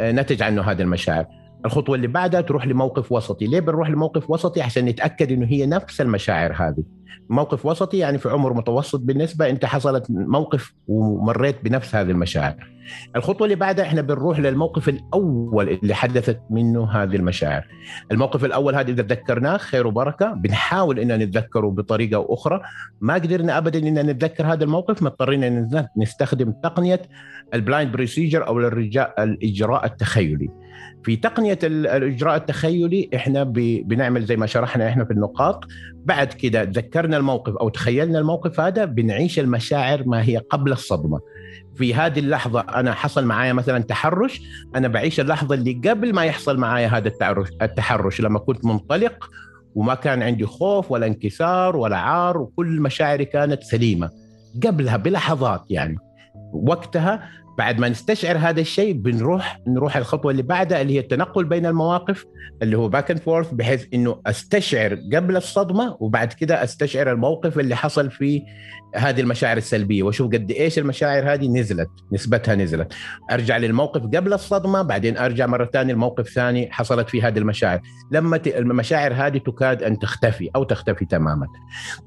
آه، 0.00 0.12
نتج 0.12 0.42
عنه 0.42 0.62
هذه 0.62 0.82
المشاعر. 0.82 1.26
الخطوة 1.64 1.96
اللي 1.96 2.06
بعدها 2.06 2.40
تروح 2.40 2.66
لموقف 2.66 3.12
وسطي. 3.12 3.46
ليه 3.46 3.60
بنروح 3.60 3.90
لموقف 3.90 4.30
وسطي؟ 4.30 4.62
عشان 4.62 4.84
نتأكد 4.84 5.32
إنه 5.32 5.46
هي 5.46 5.66
نفس 5.66 6.00
المشاعر 6.00 6.52
هذه. 6.52 6.84
موقف 7.28 7.66
وسطي 7.66 7.98
يعني 7.98 8.18
في 8.18 8.28
عمر 8.28 8.52
متوسط 8.52 9.00
بالنسبة 9.00 9.50
أنت 9.50 9.64
حصلت 9.64 10.06
موقف 10.10 10.74
ومريت 10.88 11.64
بنفس 11.64 11.94
هذه 11.94 12.10
المشاعر. 12.10 12.74
الخطوة 13.16 13.44
اللي 13.44 13.56
بعدها 13.56 13.84
إحنا 13.84 14.02
بنروح 14.02 14.38
للموقف 14.38 14.88
الأول 14.88 15.68
اللي 15.68 15.94
حدثت 15.94 16.40
منه 16.50 16.90
هذه 16.90 17.16
المشاعر. 17.16 17.66
الموقف 18.12 18.44
الأول 18.44 18.74
هذا 18.74 18.90
إذا 18.90 19.02
تذكرناه 19.02 19.56
خير 19.56 19.86
وبركة 19.86 20.32
بنحاول 20.32 20.98
ان 20.98 21.18
نتذكره 21.18 21.66
بطريقة 21.66 22.26
أخرى. 22.28 22.60
ما 23.00 23.14
قدرنا 23.14 23.58
ابدا 23.58 23.78
ان 23.78 24.06
نتذكر 24.06 24.46
هذا 24.46 24.64
الموقف 24.64 25.02
مضطرين 25.02 25.70
نستخدم 25.96 26.52
تقنية 26.62 27.02
ال 27.54 27.60
blind 27.60 27.92
procedure 27.92 28.46
أو 28.46 28.58
الإجراء 29.18 29.84
التخيلي. 29.84 30.48
في 31.02 31.16
تقنية 31.16 31.58
الإجراء 31.62 32.36
التخيلي 32.36 33.10
إحنا 33.14 33.44
بنعمل 33.84 34.24
زي 34.24 34.36
ما 34.36 34.46
شرحنا 34.46 34.88
إحنا 34.88 35.04
في 35.04 35.10
النقاط. 35.10 35.64
بعد 36.04 36.32
كده 36.32 36.64
تذكرنا 36.64 37.03
الموقف 37.04 37.56
أو 37.56 37.68
تخيلنا 37.68 38.18
الموقف 38.18 38.60
هذا 38.60 38.84
بنعيش 38.84 39.38
المشاعر 39.38 40.02
ما 40.06 40.22
هي 40.22 40.36
قبل 40.36 40.72
الصدمة. 40.72 41.20
في 41.74 41.94
هذه 41.94 42.18
اللحظة 42.18 42.60
أنا 42.60 42.92
حصل 42.92 43.24
معايا 43.24 43.52
مثلا 43.52 43.82
تحرش 43.82 44.42
أنا 44.76 44.88
بعيش 44.88 45.20
اللحظة 45.20 45.54
اللي 45.54 45.80
قبل 45.88 46.14
ما 46.14 46.24
يحصل 46.24 46.58
معايا 46.58 46.88
هذا 46.88 47.08
التحرش 47.08 47.48
التحرش 47.62 48.20
لما 48.20 48.38
كنت 48.38 48.64
منطلق 48.64 49.30
وما 49.74 49.94
كان 49.94 50.22
عندي 50.22 50.46
خوف 50.46 50.90
ولا 50.90 51.06
انكسار 51.06 51.76
ولا 51.76 51.96
عار 51.96 52.38
وكل 52.38 52.80
مشاعري 52.80 53.24
كانت 53.24 53.62
سليمة. 53.62 54.10
قبلها 54.66 54.96
بلحظات 54.96 55.64
يعني. 55.70 55.98
وقتها 56.52 57.28
بعد 57.58 57.78
ما 57.78 57.88
نستشعر 57.88 58.38
هذا 58.38 58.60
الشيء 58.60 58.92
بنروح 58.92 59.60
نروح 59.66 59.96
الخطوة 59.96 60.30
اللي 60.30 60.42
بعدها 60.42 60.80
اللي 60.80 60.94
هي 60.94 61.00
التنقل 61.00 61.44
بين 61.44 61.66
المواقف 61.66 62.24
اللي 62.62 62.78
هو 62.78 62.88
back 62.88 63.10
and 63.10 63.20
forth 63.20 63.50
بحيث 63.52 63.86
إنه 63.94 64.20
أستشعر 64.26 64.98
قبل 65.14 65.36
الصدمة 65.36 65.96
وبعد 66.00 66.32
كده 66.32 66.64
أستشعر 66.64 67.12
الموقف 67.12 67.58
اللي 67.58 67.76
حصل 67.76 68.10
فيه 68.10 68.42
هذه 68.96 69.20
المشاعر 69.20 69.56
السلبية 69.56 70.02
وأشوف 70.02 70.32
قد 70.32 70.50
إيش 70.50 70.78
المشاعر 70.78 71.32
هذه 71.32 71.48
نزلت 71.48 71.88
نسبتها 72.12 72.54
نزلت. 72.54 72.92
أرجع 73.30 73.56
للموقف 73.56 74.02
قبل 74.02 74.32
الصدمة 74.32 74.82
بعدين 74.82 75.18
أرجع 75.18 75.46
مرة 75.46 75.64
ثانية 75.64 75.94
لموقف 75.94 76.28
ثاني 76.28 76.72
حصلت 76.72 77.08
فيه 77.08 77.28
هذه 77.28 77.38
المشاعر. 77.38 77.80
لما 78.10 78.40
المشاعر 78.46 79.12
هذه 79.14 79.38
تكاد 79.38 79.82
أن 79.82 79.98
تختفي 79.98 80.50
أو 80.56 80.64
تختفي 80.64 81.04
تماما. 81.04 81.46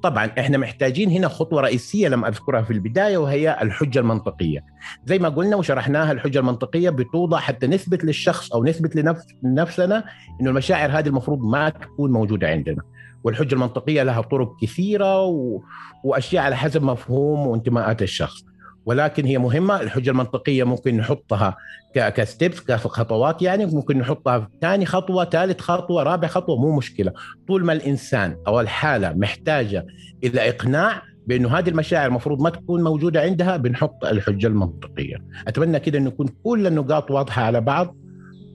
طبعا 0.03 0.31
إحنا 0.39 0.57
محتاجين 0.57 1.09
هنا 1.09 1.27
خطوة 1.27 1.61
رئيسية 1.61 2.07
لم 2.07 2.25
أذكرها 2.25 2.61
في 2.61 2.71
البداية 2.71 3.17
وهي 3.17 3.57
الحجة 3.61 3.99
المنطقية. 3.99 4.59
زي 5.05 5.19
ما 5.19 5.29
قلنا 5.37 5.55
وشرحناها 5.55 6.11
الحجة 6.11 6.39
المنطقية 6.39 6.89
بتوضع 6.89 7.39
حتى 7.39 7.67
نثبت 7.67 8.03
للشخص 8.03 8.51
أو 8.51 8.65
نثبت 8.65 8.95
لنفس 8.95 9.25
لنفسنا 9.43 10.03
إنه 10.41 10.49
المشاعر 10.49 10.99
هذه 10.99 11.07
المفروض 11.07 11.39
ما 11.39 11.69
تكون 11.69 12.11
موجودة 12.11 12.47
عندنا. 12.47 12.81
والحجة 13.23 13.53
المنطقية 13.53 14.03
لها 14.03 14.21
طرق 14.21 14.55
كثيرة 14.61 15.23
و... 15.23 15.61
وأشياء 16.03 16.43
على 16.43 16.57
حسب 16.57 16.83
مفهوم 16.83 17.47
وانتماءات 17.47 18.01
الشخص. 18.01 18.45
ولكن 18.85 19.25
هي 19.25 19.37
مهمة 19.37 19.81
الحجة 19.81 20.09
المنطقية 20.09 20.63
ممكن 20.63 20.97
نحطها 20.97 21.57
كستبس 21.95 22.59
كخطوات 22.59 23.41
يعني 23.41 23.65
ممكن 23.65 23.97
نحطها 23.97 24.39
في 24.39 24.47
ثاني 24.61 24.85
خطوة 24.85 25.25
ثالث 25.25 25.61
خطوة 25.61 26.03
رابع 26.03 26.27
خطوة 26.27 26.55
مو 26.55 26.77
مشكلة. 26.77 27.13
طول 27.47 27.65
ما 27.65 27.73
الإنسان 27.73 28.37
أو 28.47 28.59
الحالة 28.59 29.13
محتاجة 29.13 29.85
إلى 30.23 30.49
إقناع 30.49 31.01
بأنه 31.27 31.57
هذه 31.57 31.69
المشاعر 31.69 32.07
المفروض 32.07 32.41
ما 32.41 32.49
تكون 32.49 32.83
موجودة 32.83 33.21
عندها 33.21 33.57
بنحط 33.57 34.05
الحجة 34.05 34.47
المنطقية. 34.47 35.17
أتمنى 35.47 35.79
كده 35.79 35.99
إنه 35.99 36.07
يكون 36.07 36.27
كل 36.43 36.67
النقاط 36.67 37.11
واضحة 37.11 37.41
على 37.41 37.61
بعض 37.61 37.95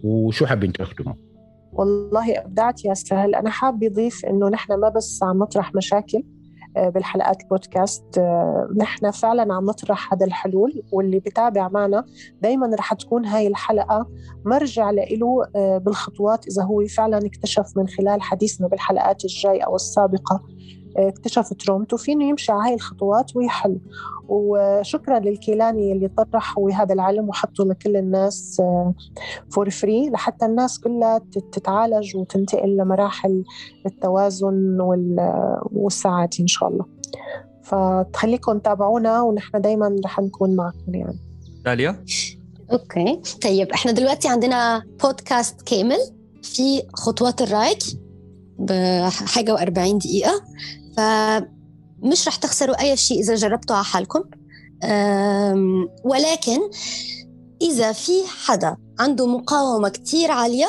وشو 0.05 0.47
حابين 0.47 0.73
تختموا 0.73 1.14
والله 1.73 2.39
أبدعت 2.39 2.85
يا 2.85 2.95
سهل. 2.95 3.35
أنا 3.35 3.51
حاب 3.51 3.85
اضيف 3.85 4.25
إنه 4.25 4.49
نحن 4.49 4.81
ما 4.81 4.89
بس 4.89 5.23
عم 5.23 5.39
نطرح 5.39 5.75
مشاكل 5.75 6.23
آه، 6.77 6.89
بالحلقات 6.89 7.43
البودكاست 7.43 8.18
آه، 8.18 8.68
نحن 8.77 9.11
فعلا 9.11 9.55
عم 9.55 9.64
نطرح 9.64 10.12
هذا 10.12 10.27
الحلول 10.27 10.83
واللي 10.93 11.18
بتابع 11.18 11.68
معنا. 11.68 12.05
دائما 12.43 12.77
رح 12.79 12.95
تكون 12.95 13.25
هاي 13.25 13.47
الحلقة 13.47 14.07
مرجع 14.45 14.91
له 14.91 15.47
آه، 15.57 15.79
بالخطوات 15.79 16.47
إذا 16.47 16.62
هو 16.62 16.87
فعلا 16.87 17.18
اكتشف 17.18 17.66
من 17.77 17.89
خلال 17.89 18.23
حديثنا 18.23 18.68
بالحلقات 18.68 19.25
الجاي 19.25 19.59
أو 19.59 19.77
السابقة. 19.77 20.43
اكتشف 20.97 21.53
ترومته 21.53 21.97
فينه 21.97 22.24
يمشي 22.24 22.53
على 22.53 22.68
هاي 22.68 22.74
الخطوات 22.74 23.36
ويحل. 23.36 23.78
وشكرا 24.28 25.18
للكيلاني 25.18 25.93
اللي 25.93 26.09
طرح 26.09 26.59
هو 26.59 26.68
هذا 26.68 26.95
العلم 26.95 27.28
وحطه 27.28 27.64
لكل 27.64 27.97
الناس 27.97 28.62
for 29.51 29.70
free 29.70 30.11
لحتى 30.11 30.47
الناس 30.47 30.80
كلها 30.80 31.20
تتعالج 31.53 32.16
وتنتقل 32.16 32.76
لمراحل 32.76 33.45
التوازن 33.86 34.78
والسعادة 35.72 36.36
إن 36.40 36.47
شاء 36.47 36.68
الله. 36.68 36.84
فتخليكم 37.62 38.59
تابعونا 38.59 39.22
ونحن 39.22 39.61
دايما 39.61 39.97
رح 40.05 40.20
نكون 40.20 40.57
معكم 40.57 40.95
يعني. 40.95 41.18
داليا؟ 41.64 42.05
okay. 42.72 43.20
طيب 43.43 43.70
إحنا 43.70 43.93
دلوقتي 43.93 44.28
عندنا 44.28 44.82
بودكاست 45.03 45.62
كامل 45.62 45.99
في 46.43 46.82
خطوات 46.93 47.43
الرايك 47.43 47.78
بحاجة 48.59 49.57
و40 49.57 49.97
دقيقة. 49.97 50.43
فمش 50.97 52.28
رح 52.28 52.36
تخسروا 52.36 52.80
أي 52.80 52.97
شيء 52.97 53.20
إذا 53.20 53.34
جربتوا 53.34 53.76
على 53.76 53.84
حالكم. 53.84 54.24
ولكن 56.05 56.61
إذا 57.62 57.93
في 57.93 58.12
حدا 58.45 58.76
عنده 58.99 59.26
مقاومة 59.26 59.88
كتير 59.88 60.30
عالية 60.30 60.66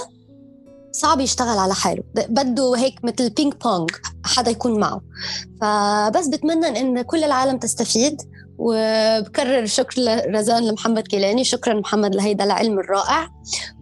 صعب 0.92 1.20
يشتغل 1.20 1.58
على 1.58 1.74
حاله. 1.74 2.04
بده 2.16 2.74
هيك 2.78 3.04
مثل 3.04 3.30
بينج 3.30 3.54
بونج 3.64 3.90
حدا 4.26 4.52
يكون 4.52 4.80
معه. 4.80 5.02
فبس 5.62 6.28
بتمنى 6.28 6.80
إن 6.80 7.02
كل 7.02 7.24
العالم 7.24 7.58
تستفيد 7.58 8.22
وبكرر 8.58 9.66
شكر 9.66 10.02
رزان 10.36 10.64
لمحمد 10.64 11.08
كيلاني 11.08 11.44
شكرا 11.44 11.74
محمد 11.74 12.16
لهيدا 12.16 12.44
العلم 12.44 12.80
الرائع. 12.80 13.30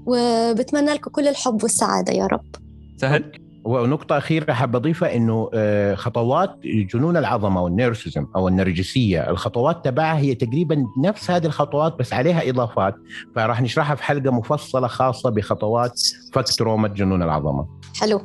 وبتمنى 0.06 0.94
لكم 0.94 1.12
كل 1.12 1.28
الحب 1.28 1.64
والسعادة 1.64 2.14
يا 2.14 2.26
رب. 2.26 2.56
سهل؟ 3.02 3.41
ونقطة 3.64 4.18
أخيرة 4.18 4.54
حاب 4.54 4.76
أضيفها 4.76 5.16
إنه 5.16 5.50
آه، 5.54 5.96
خطوات 5.96 6.60
جنون 6.64 7.18
العظمة 7.18 7.62
والنيرسيزم 7.62 8.28
أو 8.36 8.48
النرجسية 8.48 9.30
الخطوات 9.30 9.86
تبعها 9.86 10.18
هي 10.18 10.36
تقريبا 10.36 10.86
نفس 11.04 11.32
هذه 11.32 11.46
الخطوات 11.46 12.00
بس 12.00 12.14
عليها 12.14 12.50
إضافات. 12.50 12.96
فراح 13.36 13.62
نشرحها 13.62 13.96
في 13.96 14.04
حلقة 14.04 14.32
مفصلة 14.32 14.88
خاصة 14.88 15.30
بخطوات 15.30 16.02
فك 16.34 16.48
تروما 16.58 16.88
جنون 16.88 17.24
العظمة. 17.24 17.68
حلو. 18.00 18.22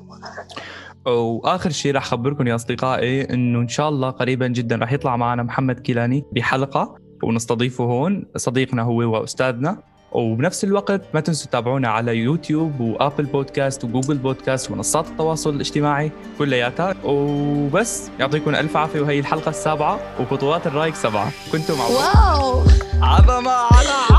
وآخر 1.07 1.71
شيء 1.71 1.95
راح 1.95 2.03
أخبركم 2.03 2.47
يا 2.47 2.55
أصدقائي 2.55 3.35
إنه 3.35 3.61
إن 3.61 3.69
شاء 3.69 3.89
الله 3.89 4.11
قريبا 4.11 4.47
جدا 4.47 4.77
راح 4.77 4.93
يطلع 4.93 5.17
معنا 5.17 5.43
محمد 5.43 5.81
كيلاني 5.81 6.25
بحلقة 6.33 6.95
ونستضيفه 7.23 7.85
هون 7.85 8.25
صديقنا 8.37 8.83
هو 8.83 8.97
وأستاذنا. 8.97 9.83
وبنفس 10.17 10.65
الوقت 10.65 11.01
ما 11.15 11.21
تنسوا 11.21 11.47
تتابعونا 11.47 11.89
على 11.89 12.17
يوتيوب 12.17 12.81
وأبل 12.81 13.25
بودكاست 13.25 13.85
وجوجل 13.85 14.19
بودكاست 14.19 14.71
ومنصات 14.71 15.07
التواصل 15.07 15.55
الاجتماعي 15.55 16.11
كلياتها. 16.39 16.95
وبس 17.05 18.11
يعطيكم 18.21 18.55
ألف 18.55 18.77
عافية 18.77 19.01
وهي 19.01 19.19
الحلقة 19.19 19.49
السابعة 19.49 20.01
وخطوات 20.21 20.67
الرايك 20.67 20.95
سبعة. 20.95 21.31
كنتم 21.53 21.75
مع 21.79 21.87
واو! 21.87 22.63
عظمه 23.03 23.51
على 23.51 24.16